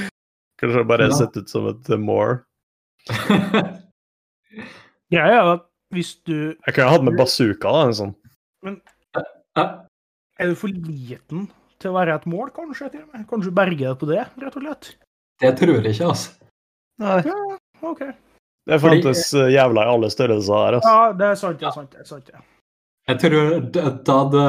[0.60, 1.16] kanskje det bare Ja.
[1.18, 2.44] sett ut som et more.
[5.10, 8.14] Greia er at hvis du Jeg kunne hatt med bazooka, da, en sånn.
[8.66, 9.68] Eh,
[10.38, 11.46] er du for liten
[11.80, 13.26] til å være et mål, kanskje, til og med.
[13.30, 14.90] Kanskje du berger deg på det, rett og slett.
[15.42, 16.50] Det tror jeg ikke, altså.
[17.02, 17.18] Nei,
[17.84, 18.02] OK.
[18.70, 19.52] det fantes Fordi...
[19.52, 20.92] jævla i alle størrelser her, altså.
[20.92, 21.90] Ja, det er sant, det er sant.
[21.92, 22.30] det er sant.
[22.32, 22.44] Ja.
[23.06, 24.44] Jeg tror da hadde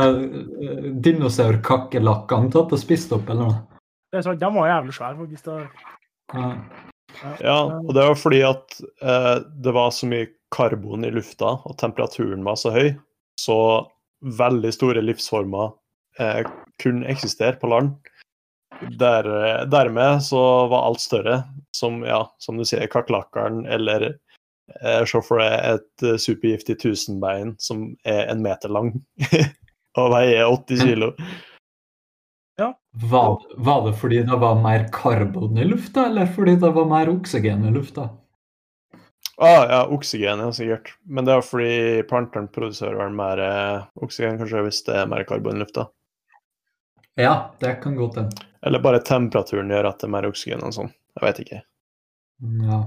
[0.65, 3.81] eh, dinosaurkakerlakkene tatt og spist opp, eller noe.
[4.11, 4.41] Det er sant.
[4.41, 5.51] De var jævlig svære, faktisk.
[6.33, 6.51] Ja.
[7.41, 11.77] Ja, og det var fordi at eh, det var så mye karbon i lufta, og
[11.79, 12.91] temperaturen var så høy,
[13.39, 13.57] så
[14.21, 15.71] veldig store livsformer
[16.19, 16.47] eh,
[16.83, 17.95] kun eksistere på land.
[18.99, 21.43] Der, eh, dermed så var alt større,
[21.75, 27.55] som, ja, som du sier, kakerlakkeren eller eh, Se for deg et eh, supergiftig tusenbein
[27.61, 28.93] som er en meter lang
[29.99, 31.13] og veier 80 kilo.
[32.97, 37.11] Var, var det fordi det var mer karbon i lufta, eller fordi det var mer
[37.13, 38.09] oksygen i lufta?
[39.37, 40.95] Ah, ja, oksygen, ja, sikkert.
[41.05, 41.73] Men det er fordi
[42.09, 45.85] plantene produserer vel mer eh, oksygen, kanskje, hvis det er mer karbon i lufta.
[47.21, 48.47] Ja, det kan godt hende.
[48.65, 50.89] Eller bare temperaturen gjør at det er mer oksygen og sånn.
[51.17, 51.59] Jeg vet ikke.
[52.65, 52.79] Ja.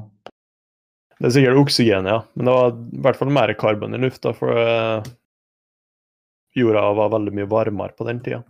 [1.20, 2.18] Det er sikkert oksygen, ja.
[2.34, 5.06] Men det var i hvert fall mer karbon i lufta, for eh,
[6.58, 8.42] jorda var veldig mye varmere på den tida.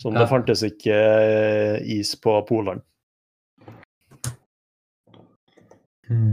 [0.00, 0.18] Så Ja.
[0.22, 2.82] det fantes ikke eh, is på polene.
[6.08, 6.32] Mm.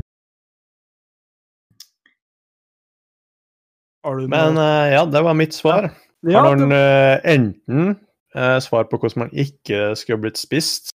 [4.29, 5.89] Men noe- eh, ja, det var mitt svar.
[6.25, 7.95] ja, Har noen eh, enten
[8.35, 10.89] uh, svar på hvordan man ikke skulle blitt spist,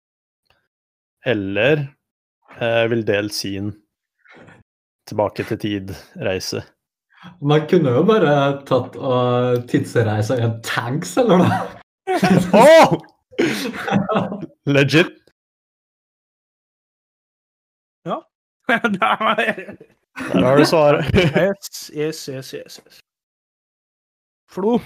[1.26, 1.86] eller
[2.61, 3.72] eh, vil dele sin
[5.07, 6.62] tilbake til tid-reise.
[7.42, 8.32] Man kunne jo bare
[8.68, 11.61] tatt og tidsreisa i en tanks, eller noe.
[12.54, 13.00] Oh!
[14.70, 15.11] Legit.
[18.66, 19.46] Nei.
[20.16, 21.10] Der har du svaret.
[21.14, 23.00] yes, yes, yes, yes, yes.
[24.50, 24.78] Flo,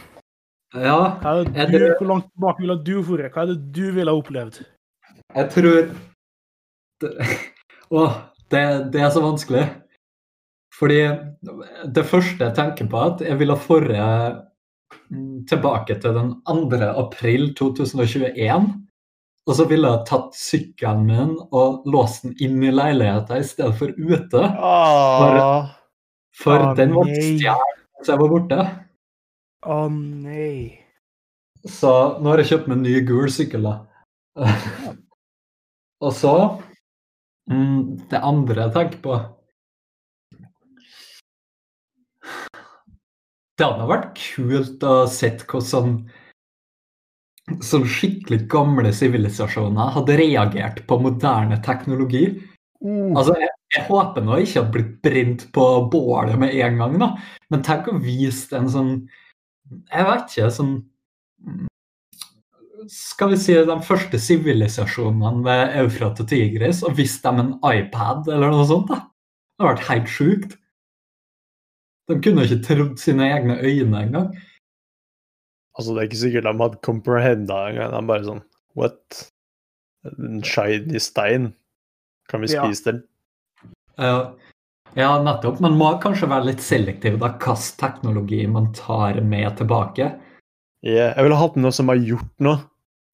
[0.74, 1.96] Ja, du, tror...
[1.98, 3.34] hvor langt tilbake ville du dratt?
[3.34, 4.62] Hva er det du ville ha opplevd?
[5.34, 5.66] jeg tror
[7.02, 7.12] det,
[8.00, 8.18] Åh,
[8.50, 8.62] det,
[8.92, 9.64] det er så vanskelig.
[10.78, 11.00] Fordi
[11.94, 14.06] det første jeg tenker på, er at jeg ville forrige
[15.50, 16.78] tilbake til den 2.
[17.02, 18.70] april 2021.
[19.48, 23.72] Og så ville jeg tatt sykkelen min og låst den inn i leiligheten i stedet
[23.78, 24.42] for ute.
[24.60, 25.72] Ah,
[26.36, 28.60] For Å, den var stjålet mens jeg var borte.
[29.66, 30.80] Å nei.
[31.68, 33.74] Så nå har jeg kjøpt meg en ny gul sykkel, da.
[36.06, 36.32] og så
[37.50, 39.16] mm, Det andre jeg tenker på
[43.58, 45.98] Det hadde vært kult å se hvordan
[47.64, 52.26] sånn skikkelig gamle sivilisasjoner hadde reagert på moderne teknologi.
[52.84, 53.16] Mm.
[53.16, 57.10] Altså, jeg, jeg håper nå ikke hadde blitt brent på bålet med en gang, da.
[57.52, 58.94] Men tenk å vise en sånn
[59.90, 60.72] Jeg vet ikke, sånn
[62.90, 68.30] Skal vi si de første sivilisasjonene ved Eufrat og Tigris, og vist dem en iPad
[68.32, 69.04] eller noe sånt, da.
[69.04, 70.56] Det hadde vært helt sjukt.
[72.10, 74.30] De kunne ikke trodd sine egne øyne engang.
[75.80, 77.94] Altså, det er ikke sikkert de hadde comprehenda engang.
[77.96, 78.42] De bare sånn
[78.78, 79.24] What?
[80.06, 81.50] En shiny stein?
[82.30, 82.64] Kan vi Ja.
[82.64, 83.02] spise den?
[83.98, 84.32] Ja,
[84.96, 85.60] ja, nettopp.
[85.60, 90.12] Man må kanskje være litt selektiv da, hvilken teknologi man tar med tilbake.
[90.82, 92.62] Yeah, jeg ville hatt noe som har gjort noe.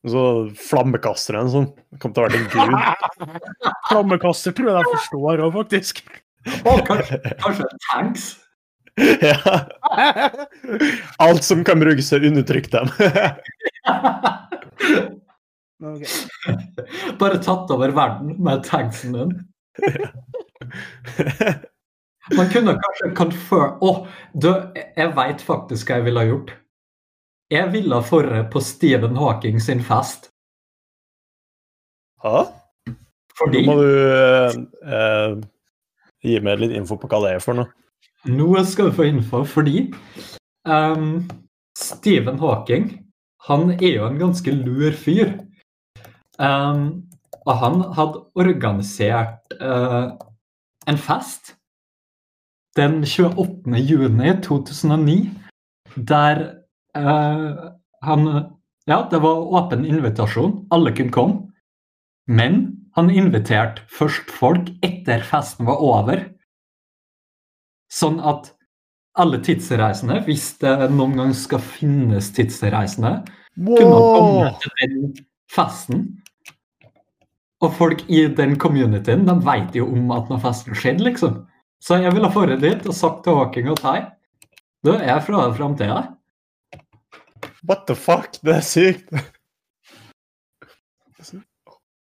[0.07, 0.23] Så
[0.55, 1.67] flammekaster en sånn.
[1.91, 3.41] Det kom til å være en gud.
[3.91, 6.05] Flammekaster tror jeg de forstår òg, faktisk.
[6.63, 8.29] Oh, kanskje, kanskje tanks.
[9.29, 9.69] ja.
[11.19, 12.87] Alt som kan brukes til å undertrykke dem.
[15.85, 16.13] okay.
[17.21, 19.35] Bare tatt over verden med tanksen din.
[22.37, 23.91] Man kunne kanskje confirm Å,
[24.35, 26.55] du, jeg veit faktisk hva jeg ville ha gjort.
[27.53, 30.31] Jeg ville ha dratt på Stephen Hawking sin fest.
[32.25, 32.49] Hæ?
[33.37, 34.57] Fordi Nå må du eh,
[34.97, 35.37] eh,
[36.25, 37.71] gi meg litt info på hva det er for noe.
[38.27, 39.93] Nå skal du få info, fordi
[40.69, 41.29] um,
[41.79, 42.89] Stephen Hawking
[43.47, 45.37] han er jo en ganske lur fyr.
[46.39, 47.07] Um,
[47.47, 50.17] og han hadde organisert uh,
[50.91, 51.55] en fest
[52.77, 53.79] den 28.
[53.89, 55.17] juni 2009,
[55.97, 56.43] der
[56.99, 57.73] uh,
[58.03, 58.29] han
[58.87, 60.69] Ja, det var åpen invitasjon.
[60.71, 61.53] Alle kunne komme.
[62.29, 66.21] Men han inviterte først folk etter festen var over.
[67.93, 68.53] Sånn at
[69.17, 73.19] alle tidsreisende, hvis det noen gang skal finnes tidsreisende,
[73.57, 75.13] kunne komme til den
[75.53, 76.03] festen.
[77.65, 81.41] Og folk i den communityen de vet jo om at når festen skjedde, liksom.
[81.81, 83.99] Så jeg ville ha dratt dit og sagt til Hawking og Tai
[84.85, 86.03] Du, jeg er fra framtida.
[87.67, 88.37] What the fuck?
[88.45, 89.11] Det er sykt.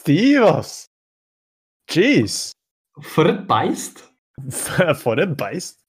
[0.01, 0.89] Steve, ass!
[1.89, 2.51] Jeez!
[3.13, 4.03] For et beist!
[5.01, 5.79] For et beist.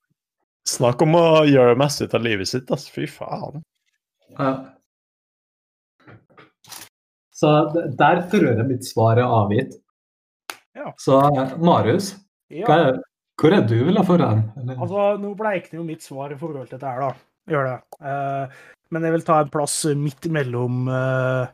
[0.66, 2.90] Snakk om å gjøre meste ut av livet sitt, altså.
[2.94, 3.62] Fy faen.
[4.34, 4.52] Ja.
[7.36, 7.50] Så
[8.00, 9.76] der tror jeg mitt svar er avgitt.
[10.76, 10.92] Ja.
[10.98, 11.20] Så
[11.60, 12.14] Marius,
[12.50, 12.66] Ja.
[12.72, 12.98] er,
[13.40, 14.50] hvor er du vil ha forhånd?
[14.76, 17.12] Altså, nå bleikner jo mitt svar i forhold til dette her, da.
[17.52, 17.78] Gjør det.
[18.00, 18.56] Uh,
[18.90, 21.46] men jeg vil ta en plass midt mellom uh,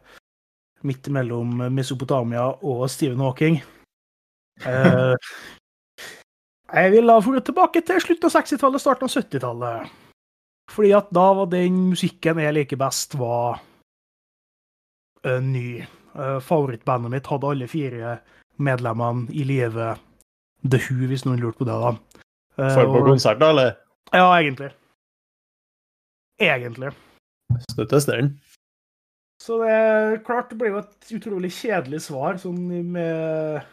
[0.82, 3.60] Midt mellom Mesopotamia og Stephen Hawking.
[4.66, 5.14] Eh,
[6.72, 9.90] jeg vil ha dratt tilbake til slutten av 60-tallet, starten av 70-tallet.
[10.72, 13.58] Fordi at da var den musikken jeg liker best, var
[15.26, 15.82] eh, ny.
[16.12, 18.18] Eh, favorittbandet mitt hadde alle fire
[18.62, 19.94] medlemmene i live
[20.62, 21.76] The Who, hvis noen lurte på det.
[21.82, 22.22] da.
[22.60, 23.76] Eh, For på konsert, da, eller?
[24.12, 24.70] ja, egentlig.
[26.42, 26.92] Egentlig.
[27.70, 28.34] Støttes den?
[29.42, 32.60] Så det er klart det blir jo et utrolig kjedelig svar sånn
[32.94, 33.64] med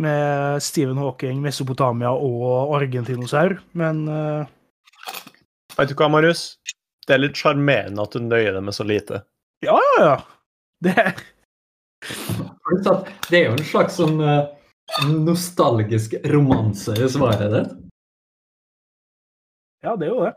[0.00, 4.46] med Stephen Hawking, Mesopotamia og argentinosaur, men uh...
[5.78, 6.58] Vet du hva, Marius?
[7.06, 9.22] Det er litt sjarmerende at du nøyer deg med så lite.
[9.64, 10.18] ja, ja, ja.
[10.84, 11.14] Det er
[13.30, 14.44] Det er jo en slags sånn eh,
[15.10, 17.72] nostalgisk romanse i svaret ditt.
[19.82, 20.34] Ja, det er jo det.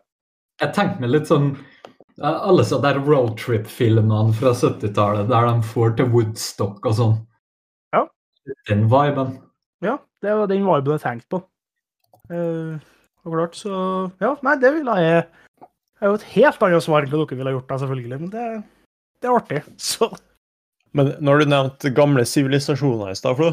[0.61, 5.95] Jeg tenkte meg litt sånn eh, Alle sa der roadtrip-filmene fra 70-tallet der de får
[5.99, 7.15] til Woodstock og sånn.
[7.95, 8.05] Ja.
[8.69, 9.37] Den viben.
[9.81, 11.39] Ja, det var den viben jeg tenkte på.
[12.31, 12.77] Uh,
[13.25, 13.71] og klart, så
[14.21, 15.23] Ja, nei, det ville jeg
[15.59, 18.29] Det er jo et helt annet svar enn hva dere ville gjort, da, selvfølgelig, men
[18.33, 18.45] det,
[19.21, 19.63] det er artig.
[19.91, 20.07] Så
[20.95, 23.51] Men når du nevnte gamle sivilisasjoner i stad, Flo,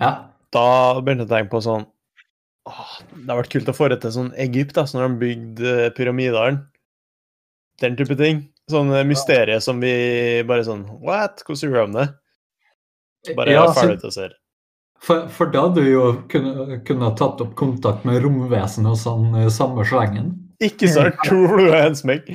[0.00, 0.12] Ja.
[0.54, 0.66] da
[1.00, 1.86] begynte jeg å tenke på sånn
[2.70, 5.20] åh, Det har vært kult å få det til sånn Egypt, da, så når de
[5.24, 6.66] bygde eh, pyramidene.
[7.80, 8.44] Den type ting.
[8.70, 9.90] Sånne mysterier som vi
[10.46, 11.40] bare sånn What?
[11.46, 13.34] Hvordan gjorde de det?
[13.36, 14.28] Bare Ja, ja, ferdig til å se.
[15.00, 19.36] For, for da hadde du jo kunne, kunne tatt opp kontakt med romvesenet og sånn
[19.40, 20.34] i samme slengen.
[20.60, 21.16] Ikke sant?
[21.24, 22.28] Tror du er en smekk.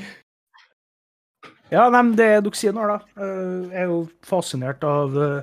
[1.70, 2.98] Ja, nei, men det dere sier nå, da.
[3.22, 5.42] eh, Jeg er jo fascinert av uh,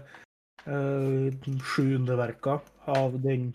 [1.67, 2.61] sju underverker
[2.91, 3.53] av den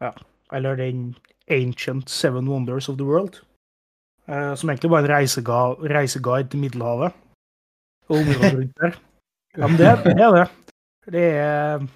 [0.00, 0.12] Ja,
[0.52, 1.10] eller den
[1.52, 3.40] Ancient Seven Wonders of the World.
[4.28, 5.60] Uh, som egentlig bare er en reisega
[5.92, 7.12] reiseguide til Middelhavet.
[8.08, 8.98] Og området rundt der.
[9.56, 10.48] Ja, men det, det er det.
[11.12, 11.86] Det er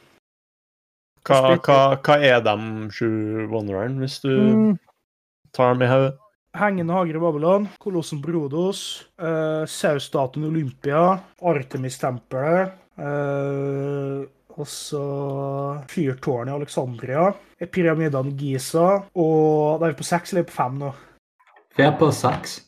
[1.27, 2.57] Hva, hva, hva er de
[2.95, 3.11] sju
[3.51, 4.75] wonderne, hvis du mm,
[5.57, 6.17] tar dem i hodet?
[6.57, 8.81] Hengende hager i Babylon, Kolossen Brodos, Rodos,
[9.23, 14.25] uh, Saus-statuen Olympia, Artemis-tempelet, uh,
[14.59, 15.05] og så
[15.93, 17.29] Fyrtårnet i Alexandria,
[17.71, 20.91] pyramidene i Giza, og Da er vi på seks eller er vi på fem nå?
[21.77, 22.59] Vi er på seks.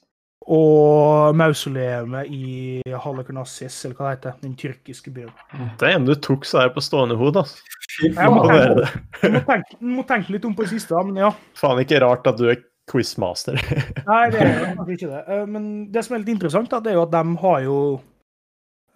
[0.50, 5.30] Og mausoleet i Halakarnassis, eller hva det heter, den tyrkiske byen.
[5.52, 7.62] Det Damn, du tok så her på stående hode, altså.
[8.02, 8.88] Jeg må er det?
[9.22, 11.32] Jeg må tenke, jeg må tenke litt om på det siste, men ja.
[11.58, 13.58] Faen ikke rart at du er quizmaster.
[14.10, 15.22] Nei, det er kanskje ikke det.
[15.26, 17.78] Eh, Men det som er litt interessant, da, det er jo at de har jo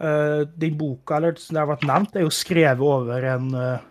[0.01, 3.86] eh, Den boka, eller som det har vært nevnt, er jo skrevet over en eh,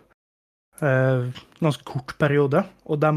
[0.82, 2.66] eh, ganske kort periode.
[2.90, 3.14] Og de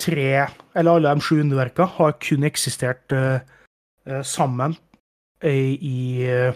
[0.00, 3.40] tre, eller alle de sju underverka, har kun eksistert uh,
[4.24, 4.76] sammen
[5.46, 6.54] i, eh,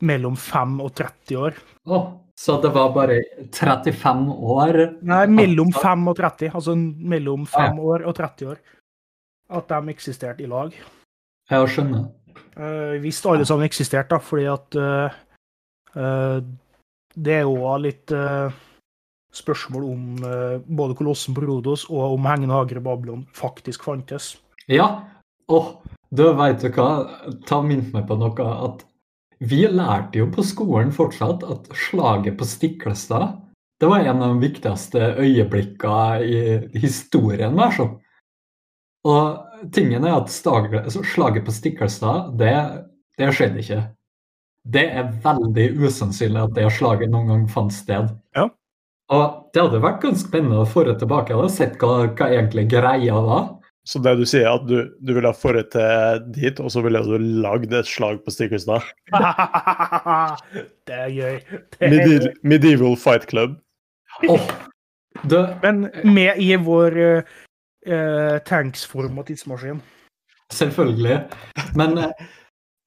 [0.00, 1.58] mellom 5 og 30 år.
[1.92, 1.98] Å,
[2.38, 3.18] så det var bare
[3.52, 4.78] 35 år?
[5.06, 6.54] Nei, mellom 5 og 30.
[6.56, 8.62] Altså mellom 5 år og 30 år.
[9.60, 10.72] At de eksisterte i lag.
[11.50, 12.08] Jeg skjønner.
[12.56, 14.80] Uh, visste alle sammen eksisterte, da, fordi at
[17.16, 18.52] det er jo litt uh,
[19.36, 24.34] spørsmål om eh, både kolossen på Rodos og om hengende hager i Babylon faktisk fantes.
[24.70, 25.06] Ja,
[25.52, 26.90] og du veit du hva,
[27.46, 28.84] ta minn meg på noe at
[29.44, 33.34] vi lærte jo på skolen fortsatt at slaget på Stiklestad
[33.80, 37.56] det var en av de viktigste øyeblikkene i historien.
[37.56, 37.88] Vær så.
[39.06, 42.54] Og tingen er at altså, slaget på Stiklestad, det,
[43.18, 43.82] det skjedde ikke.
[44.66, 48.08] Det er veldig usannsynlig at det slaget noen gang fant sted.
[48.34, 48.48] Ja.
[49.14, 51.30] Og det hadde vært ganske spennende å få det tilbake.
[51.30, 53.48] Jeg hadde sett hva, hva egentlig greia var.
[53.86, 56.82] Så det du sier, er at du, du ville ha forret til dit, og så
[56.82, 58.82] ville du lagd et slag på Stiklestad?
[60.90, 61.36] det er gøy.
[61.38, 63.54] Det er Medieval, medieval Fight Club.
[64.26, 64.48] Oh,
[65.22, 69.78] det, Men med i vår uh, tanksform og tidsmaskin.
[70.50, 71.20] Selvfølgelig.
[71.78, 72.26] Men eh,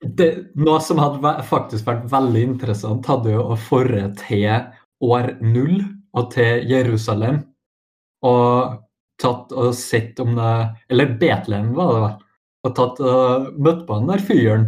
[0.04, 4.68] det, noe som hadde faktisk vært veldig interessant, hadde jo å forre til
[5.04, 5.80] år null
[6.18, 7.42] og til Jerusalem.
[8.26, 8.80] Og
[9.20, 10.54] tatt og sett om det
[10.92, 12.18] Eller Betlehem, var det vel.
[12.68, 14.66] Og tatt og møtt på den der fyren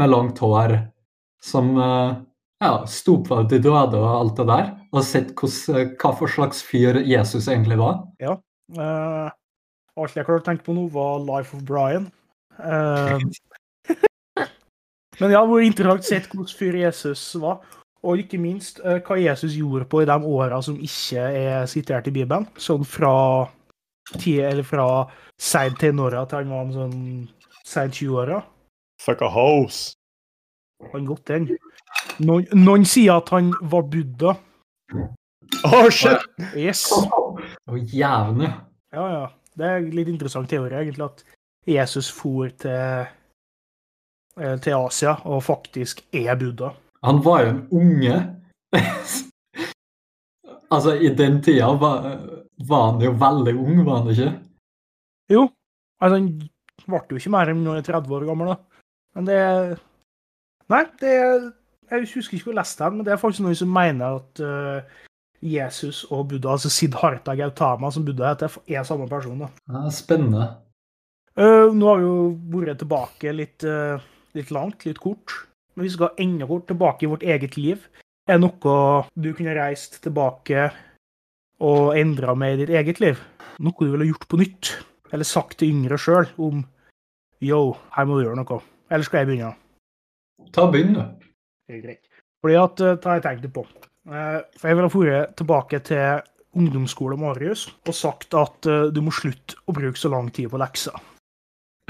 [0.00, 0.78] med langt hår
[1.44, 2.14] som eh,
[2.62, 4.70] ja, sto på til døde og alt det der.
[4.92, 8.04] Og sett hos, hva for slags fyr Jesus egentlig var.
[8.22, 9.28] Uh,
[9.98, 12.08] alt jeg klarte å tenke på nå, var Life of Brian.
[12.56, 13.20] Uh,
[15.20, 17.60] men ja, hvor interessant sett hvordan fyr Jesus var.
[18.02, 22.08] Og ikke minst eh, hva Jesus gjorde på i de åra som ikke er sitert
[22.10, 22.48] i Bibelen.
[22.58, 23.48] Sånn fra
[24.12, 24.86] fra
[25.38, 27.28] seint tenåra til han var en sånn
[27.64, 28.42] seint 20-åra.
[29.00, 29.94] Fuck a house.
[30.92, 31.46] Han godt den.
[32.18, 34.34] Noen, noen sier at han var Buddha.
[35.64, 36.18] Oh, shit!
[36.56, 36.88] Yes.
[36.92, 37.36] Å,
[37.70, 38.50] oh, jævlig.
[38.92, 39.24] Ja, ja.
[39.54, 41.24] Det er litt interessant teori, egentlig, at
[41.68, 43.06] Jesus for til,
[44.40, 46.72] eh, til Asia og faktisk er Buddha.
[47.02, 48.16] Han var jo en unge.
[50.74, 52.08] altså, i den tida var,
[52.68, 54.32] var han jo veldig ung, var han ikke?
[55.32, 55.46] Jo,
[56.02, 56.28] altså han
[56.86, 58.84] ble jo ikke mer enn 30 år gammel, da.
[59.16, 59.40] Men det
[60.72, 63.72] Nei, det Jeg husker ikke hvor jeg leste den, men det er faktisk noen som
[63.74, 65.00] mener at uh,
[65.42, 69.42] Jesus og Buddha, altså Siddhartha Gautama, som Buddha heter, er samme person.
[69.42, 69.50] da.
[69.68, 70.46] Ja, spennende.
[71.36, 72.14] Uh, nå har vi jo
[72.54, 74.00] vært tilbake litt, uh,
[74.38, 75.34] litt langt, litt kort.
[75.74, 77.86] Men vi skal enda kort tilbake i vårt eget liv.
[78.28, 80.68] Er det noe du kunne reist tilbake
[81.62, 83.20] og endra med i ditt eget liv?
[83.62, 84.74] Noe du ville gjort på nytt?
[85.12, 86.64] Eller sagt til yngre sjøl om
[87.42, 88.60] Yo, her må du gjøre noe.
[88.92, 89.54] Eller skal jeg begynne?
[90.54, 91.30] Ta begynn, du.
[91.66, 92.20] Det er greit.
[92.42, 93.66] Fordi at, eh, Det har jeg tenkt på.
[94.08, 96.22] Eh, For jeg ville dratt tilbake til
[96.54, 100.58] ungdomsskole Marius og sagt at eh, du må slutte å bruke så lang tid på
[100.58, 100.94] lekser.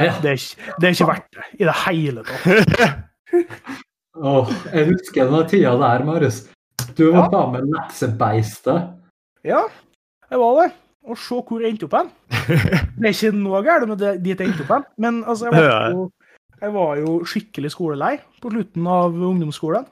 [0.01, 0.18] Ja.
[0.22, 3.03] Det er, ikke, det er ikke verdt det i det hele tatt.
[3.33, 6.43] Åh, jeg husker den tida der, Marius.
[6.97, 7.28] Du var Ja.
[7.33, 8.91] faen meg leksebeistet.
[9.49, 9.62] Ja,
[10.30, 10.72] jeg var det.
[11.09, 12.11] Og se hvor jeg endte opp hen.
[12.30, 15.64] Det er ikke noe galt med det, dit jeg endte opp hen, men altså, jeg,
[15.64, 16.05] var jo,
[16.61, 18.12] jeg var jo skikkelig skolelei
[18.43, 19.89] på slutten av ungdomsskolen.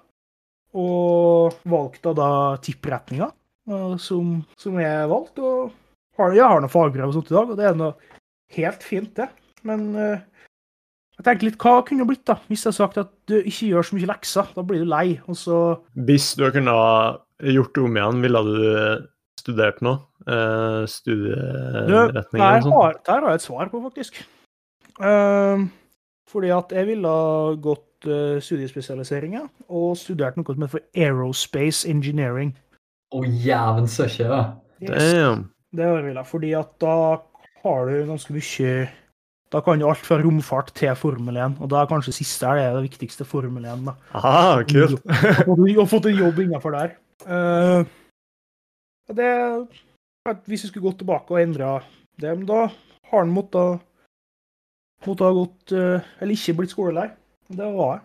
[0.78, 2.28] Og valgte da
[2.62, 5.42] tippretninga eh, som, som jeg valgte.
[6.20, 7.94] Og jeg har noe fagbrev og sånt i dag, og det er noe
[8.54, 9.26] helt fint, det.
[9.66, 10.20] Men eh,
[11.20, 13.66] jeg tenkte litt, hva kunne det blitt da, hvis jeg hadde sagt at du ikke
[13.68, 14.52] gjør så mye lekser?
[14.56, 15.20] Da blir du lei.
[15.28, 15.58] og så...
[16.08, 16.94] Hvis du kunne ha
[17.40, 18.60] gjort det om igjen, ville du
[19.40, 20.00] studert noe?
[20.28, 22.74] Eh, studieretning eller noe sånt?
[22.76, 24.20] har, der har jeg et svar på, faktisk.
[25.00, 25.68] Ehm,
[26.28, 32.52] fordi at jeg ville ha gått uh, studiespesialiseringer og studert noe som heter aerospace engineering.
[33.16, 34.42] Å, jæven søkke, ja.
[34.80, 35.48] Damn.
[35.76, 36.96] Det ville jeg fordi at da
[37.60, 38.74] har du ganske mye
[39.50, 42.60] Da kan du alt fra romfart til Formel 1, og da er kanskje siste her
[42.60, 43.82] det er det viktigste, Formel 1.
[43.88, 43.96] da.
[44.14, 45.00] Aha, kult.
[45.48, 46.94] Og du har fått en jobb innafor der.
[47.26, 47.82] Uh,
[49.10, 49.30] det
[50.28, 51.80] at Hvis vi skulle gått tilbake og endra
[52.20, 52.68] det, men da
[53.10, 53.80] har han måttet,
[55.06, 57.06] måtte ha gått eh, Eller ikke blitt skolelei.
[57.48, 58.02] Det var jeg.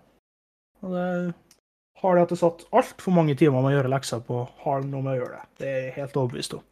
[0.81, 1.07] Og det
[2.01, 5.03] har det at det satt altfor mange timer med å gjøre lekser på, har noe
[5.03, 5.45] med å gjøre det.
[5.59, 6.63] Det er jeg helt overbevist om.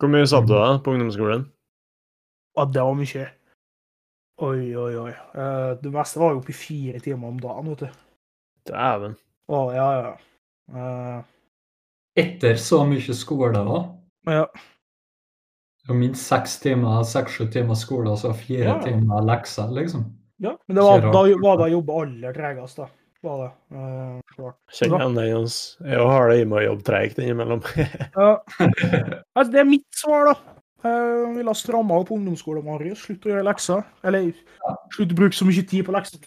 [0.00, 1.46] Hvor mye satt du da på ungdomsskolen?
[2.58, 3.26] Ja, det var mye.
[4.40, 5.10] Oi, oi, oi.
[5.10, 7.88] Eh, det meste var jo oppe i fire timer om dagen, vet du.
[8.72, 9.16] Dæven.
[9.52, 10.12] Å, ja, ja.
[10.72, 11.18] Uh...
[12.18, 13.82] Etter så mye skole, da.
[14.32, 14.46] ja.
[15.90, 18.74] Og minst seks timer, seks-sju timer skole, og så fire Ja.
[18.84, 20.04] timer lekser, liksom.
[20.42, 22.88] Ja, men det var, da var det å jobbe aller tregest, da.
[23.22, 23.50] Var det.
[23.76, 24.56] Uh, klart.
[24.74, 25.56] Kjenner igjen det, Jens.
[25.86, 27.62] Jeg har det i meg å jobbe treigt innimellom.
[28.16, 28.32] Ja.
[29.34, 30.56] Altså, det er mitt svar, da.
[30.82, 33.04] Jeg ville ha stramma opp ungdomsskolen, Marius.
[33.06, 33.84] Slutt å gjøre lekser.
[34.06, 34.32] Eller
[34.94, 36.24] slutt å bruke så mye tid på lekser.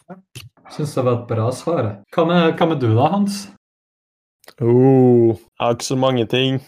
[0.73, 1.89] Syns det var et bra svar.
[2.15, 3.45] Hva med, hva med du, da, Hans?
[4.61, 6.61] oh, jeg har ikke så mange ting.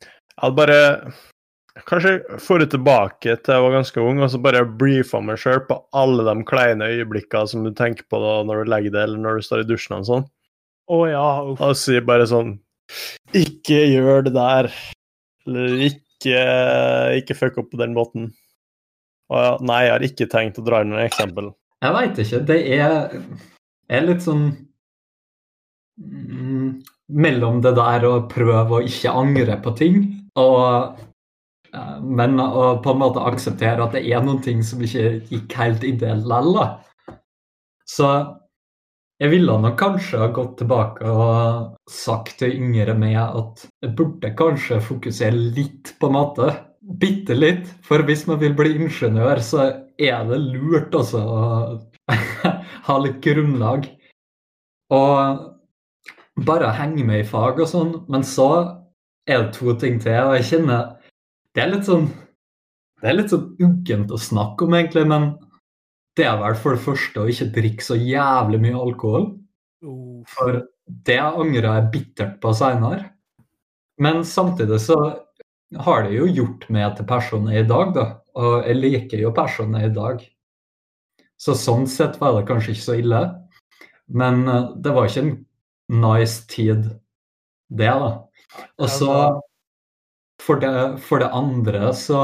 [0.00, 0.78] Jeg hadde bare
[1.86, 5.60] Kanskje få det tilbake til jeg var ganske ung, og så bare brifa meg sjøl
[5.68, 9.22] på alle de kleine øyeblikkene som du tenker på da når du legger deg, eller
[9.22, 10.26] når du står i dusjen og sånn.
[10.90, 11.22] Oh, ja.
[11.52, 12.54] Og si bare sånn
[13.36, 14.70] Ikke gjør det der.
[15.46, 18.32] Eller ikke, ikke fuck opp på den måten.
[19.28, 21.52] Ja, nei, jeg har ikke tenkt å dra inn noe eksempel.
[21.84, 22.40] Jeg veit ikke.
[22.48, 23.12] Det er,
[23.92, 24.48] er litt sånn
[26.00, 26.70] mm,
[27.08, 30.00] Mellom det der å prøve å ikke angre på ting,
[30.36, 31.04] og
[32.02, 35.82] Men å på en måte akseptere at det er noen ting som ikke gikk helt
[35.84, 36.78] ideelt likevel.
[37.84, 38.08] Så
[39.18, 44.30] jeg ville nok kanskje ha gått tilbake og sagt til yngre meg at jeg burde
[44.38, 46.52] kanskje fokusere litt på matte.
[47.02, 47.66] Bitte litt.
[47.82, 49.64] For hvis man vil bli ingeniør, så
[49.98, 51.40] er det lurt også å
[52.88, 53.90] ha litt grunnlag.
[54.94, 57.92] Og bare henge med i fag og sånn.
[58.06, 58.48] Men så
[59.26, 60.94] er det to ting til, og jeg kjenner
[61.52, 62.06] Det er litt sånn
[63.02, 65.32] Det er litt sånn uggent å snakke om, egentlig, men
[66.18, 69.28] det er vel for det første å ikke drikke så jævlig mye alkohol.
[70.28, 70.60] For
[71.06, 73.12] det angrer jeg bittert på seinere.
[74.02, 74.98] Men samtidig så
[75.84, 78.06] har det jo gjort meg til personen jeg er i dag, da.
[78.38, 80.22] Og jeg liker jo personen jeg er i dag.
[81.38, 83.20] Så sånn sett var det kanskje ikke så ille.
[84.08, 85.34] Men eh, det var ikke en
[86.02, 86.88] nice tid,
[87.68, 88.10] det, da.
[88.80, 89.12] Og så
[90.42, 90.62] for
[91.02, 92.20] for det andre så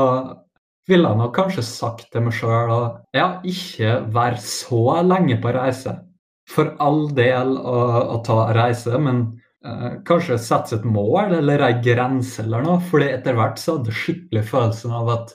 [0.89, 5.55] ville jeg nok kanskje sagt til meg sjøl at ja, ikke vær så lenge på
[5.57, 5.97] reise.
[6.51, 7.79] For all del å,
[8.15, 9.23] å ta reise, men
[9.65, 12.83] eh, kanskje sette et mål eller ei grense eller noe.
[12.91, 15.35] fordi etter hvert så hadde jeg skikkelig følelsen av at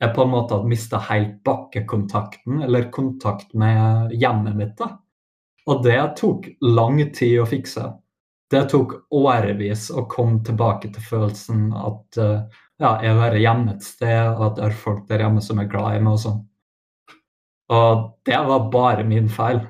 [0.00, 4.74] jeg på en måte hadde mista helt bakkekontakten, eller kontakt med hjemmet mitt.
[4.80, 4.96] da.
[5.66, 7.88] Og det tok lang tid å fikse.
[8.52, 13.84] Det tok årevis å komme tilbake til følelsen at eh, ja, jeg være hjemme et
[13.86, 16.40] sted, og at det er folk der hjemme som er glad i meg og sånn.
[17.72, 19.62] Og det var bare min feil.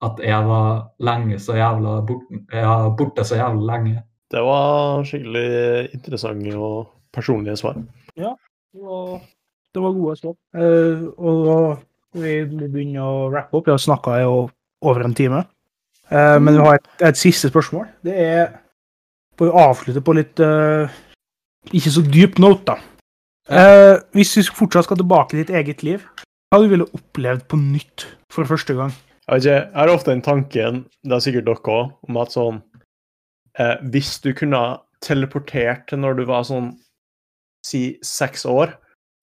[0.00, 3.98] At jeg var lenge så jævla borte, var borte så jævla lenge.
[4.30, 7.76] Det var skikkelig interessante og personlige svar.
[8.16, 8.32] Ja,
[8.72, 10.36] det var gode svar.
[10.56, 11.82] Eh, og
[12.16, 13.68] vi begynner å rappe opp.
[13.68, 15.44] Vi har snakka i over en time.
[16.08, 17.90] Eh, men vi har et, et siste spørsmål.
[18.06, 18.46] Det er
[19.38, 21.00] for å avslutte på litt eh,
[21.68, 22.76] ikke så dyp note, da.
[23.50, 26.00] Eh, hvis du fortsatt skal tilbake i ditt eget liv,
[26.50, 27.98] hva du ville opplevd på nytt
[28.32, 28.92] for første gang?
[29.30, 30.74] Jeg, ikke, jeg har ofte den tanken,
[31.06, 32.56] det er sikkert dere òg, om at sånn
[33.58, 34.62] eh, Hvis du kunne
[35.04, 36.68] teleportert til når du var sånn
[37.66, 38.68] si seks år,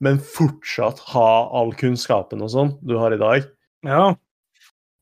[0.04, 3.40] men fortsatt ha all kunnskapen og sånn du har i dag,
[3.86, 4.14] Ja.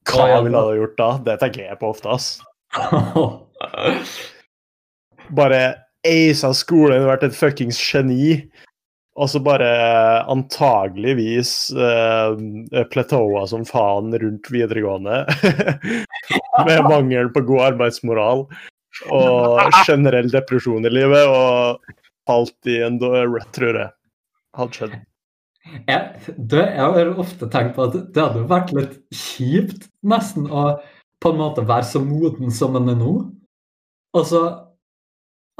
[0.09, 0.41] hva ja.
[0.45, 1.09] ville du gjort da?
[1.25, 2.27] Det tenker jeg på ofte, ass.
[5.37, 5.61] Bare
[6.05, 8.45] aisa skolen, vært et fuckings geni.
[9.15, 9.67] Og så bare
[10.27, 12.35] antageligvis uh,
[12.91, 15.21] pletoa som faen rundt videregående.
[16.67, 18.43] Med mangel på god arbeidsmoral
[19.11, 21.31] og generell depresjon i livet.
[21.31, 21.95] Og
[22.27, 23.93] falt i en rødt, tror jeg.
[24.59, 24.97] Hadde skjedd.
[25.87, 30.75] Jeg, det, jeg har ofte tenkt på at det hadde vært litt kjipt nesten å
[31.23, 33.13] på en måte være så moden som en er nå.
[34.15, 34.43] Og så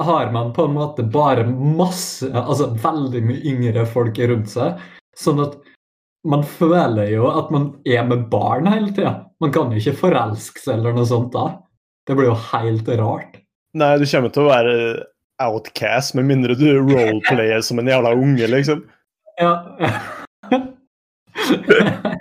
[0.02, 4.80] har man på en måte bare masse, altså veldig mye yngre folk rundt seg.
[5.16, 5.56] Sånn at
[6.26, 9.14] man føler jo at man er med barn hele tida.
[9.40, 11.48] Man kan jo ikke forelske seg eller noe sånt da.
[12.06, 13.40] Det blir jo helt rart.
[13.76, 14.76] Nei, du kommer til å være
[15.42, 18.84] outcast med mindre du roleplayer som en jævla unge, liksom.
[19.40, 19.56] Ja.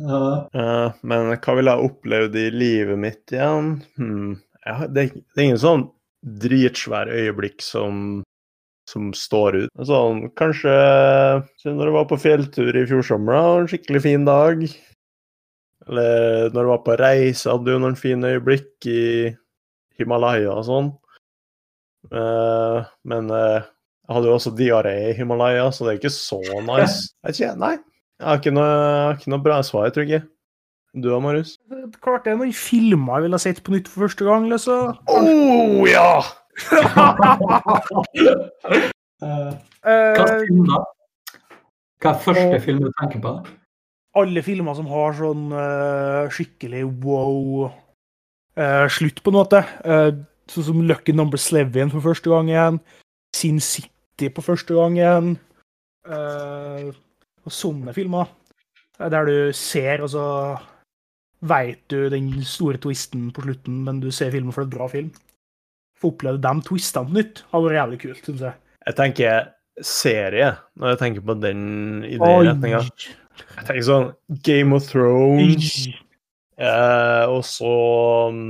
[0.00, 3.66] Eh, men hva ville jeg opplevd i livet mitt igjen?
[4.00, 4.30] Hmm.
[4.64, 5.82] Ja, det, det er ingen sånn
[6.20, 8.20] dritsvær øyeblikk som,
[8.90, 9.74] som står ut.
[9.88, 10.74] Sånn, kanskje
[11.64, 14.64] når du var på fjelltur i fjor sommer, en skikkelig fin dag.
[15.88, 19.04] Eller når du var på reise, hadde du noen fine øyeblikk i
[20.00, 20.90] Himalaya og sånn.
[22.10, 23.60] Uh, men uh,
[24.10, 26.40] jeg hadde jo også diaré i Himalaya, så det er ikke så
[26.70, 27.12] nice.
[27.24, 27.76] Jeg ikke, nei.
[28.20, 30.22] Jeg har ikke noe, jeg ikke noe bra svar, jeg tror ikke.
[30.94, 31.58] Du da, Marius?
[32.02, 34.48] Klart det er noen filmer jeg ville ha sett på nytt for første gang.
[34.48, 34.78] Eller så.
[35.06, 36.22] Oh, ja!
[39.20, 40.78] Eh, Eh, Hva er film da?
[42.00, 43.32] Hva er første film du tenker på?
[44.18, 47.68] alle filmer som har sånn uh, skikkelig wow
[48.58, 49.60] uh, slutt, på en måte.
[49.86, 50.08] Eh,
[50.50, 52.80] sånn som Lucky Number Slevin for første gang igjen.
[53.36, 55.30] Sin City på første gang igjen.
[56.10, 56.90] Eh,
[57.46, 58.26] og sånne filmer.
[58.98, 60.24] Eh, Der du ser, og så
[61.40, 64.88] veit du den store twisten på slutten, men du ser filmen for det er bra
[64.92, 65.10] film.
[66.00, 68.54] få oppleve de twistene på nytt, har vært jævlig kult, syns jeg.
[68.88, 69.50] Jeg tenker
[69.84, 71.60] serie når jeg tenker på den
[72.08, 72.80] i den retninga.
[73.40, 74.08] Jeg tenker sånn
[74.44, 75.88] Game of Thrones,
[76.60, 77.74] eh, og så
[78.32, 78.42] um,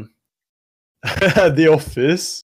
[1.57, 2.45] The Office.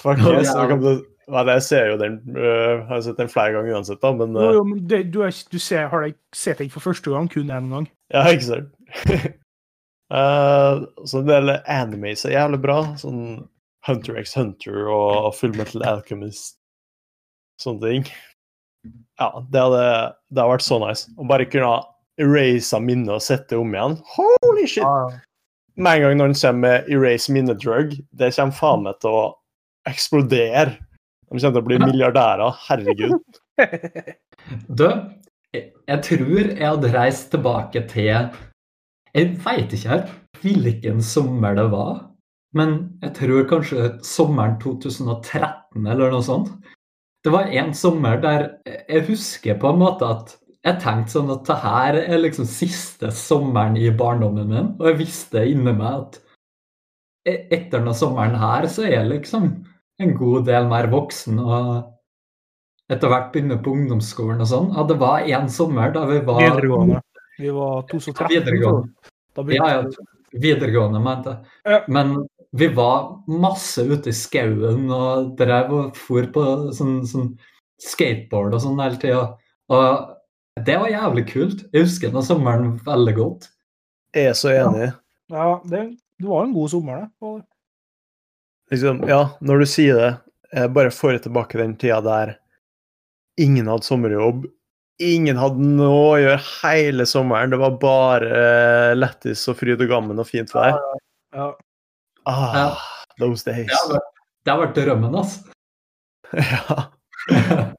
[0.00, 0.38] Fuck Ja.
[0.40, 0.54] yes.
[0.54, 4.34] jeg Nei, jeg ser jo den øh, har sett den flere ganger uansett, da, men
[4.34, 7.28] øh, jo, men det, du, er, du ser, har deg sett den for første gang,
[7.30, 7.86] kun én gang.
[8.10, 8.72] Ja, ikke sant?
[10.10, 12.80] Eh, så en del anime så jævlig bra.
[13.00, 13.46] Sånn
[13.86, 16.58] Hunter x Hunter og Full Metal Alchemist.
[17.60, 18.10] Sånne ting.
[19.20, 19.86] Ja, det hadde,
[20.32, 21.10] det hadde vært så nice.
[21.20, 21.78] Å bare kunne
[22.20, 23.98] erase minnet og sette det om igjen.
[24.16, 25.18] Holy shit!
[25.80, 29.22] Med en gang noen kommer med erase minne-drug, det kommer faen meg til å
[29.88, 30.74] eksplodere.
[31.30, 32.58] De kommer til å bli milliardærer.
[32.68, 33.20] Herregud.
[34.72, 34.86] Du,
[35.52, 38.30] jeg tror jeg hadde reist tilbake til
[39.16, 40.10] Jeg veit ikke helt
[40.40, 41.96] hvilken sommer det var,
[42.56, 46.52] men jeg tror kanskje sommeren 2013 eller noe sånt.
[47.24, 51.46] Det var en sommer der jeg husker på en måte at jeg tenkte sånn at
[51.48, 56.18] det her er liksom siste sommeren i barndommen min, og jeg visste inni meg at
[57.28, 59.50] e- etter denne sommeren her så er jeg liksom
[60.00, 61.70] en god del mer voksen og
[62.90, 64.70] etter hvert begynner på ungdomsskolen og sånn.
[64.74, 67.00] Ja, det var en sommer da vi var Videregående.
[67.40, 68.28] Vi var 2013.
[68.28, 69.12] Videregående.
[69.36, 71.50] Da Ja, ja, videregående, mente jeg.
[71.64, 71.80] Ja.
[71.88, 72.14] Men
[72.50, 76.44] vi var masse ute i skauen og drev og for på
[76.76, 77.30] sånn, sånn
[77.80, 79.22] skateboard og sånn hele tida.
[79.70, 81.64] Og det var jævlig kult.
[81.72, 83.48] Jeg husker den sommeren veldig godt.
[84.16, 84.90] Jeg er så enig.
[85.30, 85.84] Ja, det,
[86.18, 87.34] det var en god sommer, det.
[88.74, 90.10] liksom, ja, når du sier det,
[90.50, 92.34] jeg bare får jeg tilbake den tida der
[93.40, 94.48] ingen hadde sommerjobb.
[95.00, 97.52] Ingen hadde noe å gjøre hele sommeren.
[97.54, 98.30] Det var bare
[98.98, 100.76] lettis lættis og fryd og gammen og fint vær.
[101.34, 101.50] Ja.
[102.28, 102.66] Ah, Ja.
[103.18, 103.70] those days.
[103.88, 104.02] Vært,
[104.44, 105.40] det har vært drømmen, altså.
[106.36, 106.90] Ja.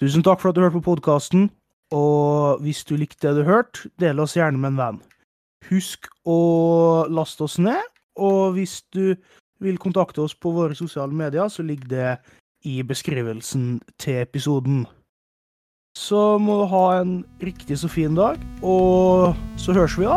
[0.00, 1.50] Tusen takk for at du hørte på podkasten.
[1.94, 5.02] Og hvis du likte det du hørte, del oss gjerne med en venn.
[5.68, 7.84] Husk å laste oss ned,
[8.20, 9.14] og hvis du
[9.64, 12.10] vil kontakte oss på våre sosiale medier, så ligger det
[12.68, 14.84] i beskrivelsen til episoden.
[15.94, 20.16] Så må du ha en riktig så fin dag, og så høres vi da.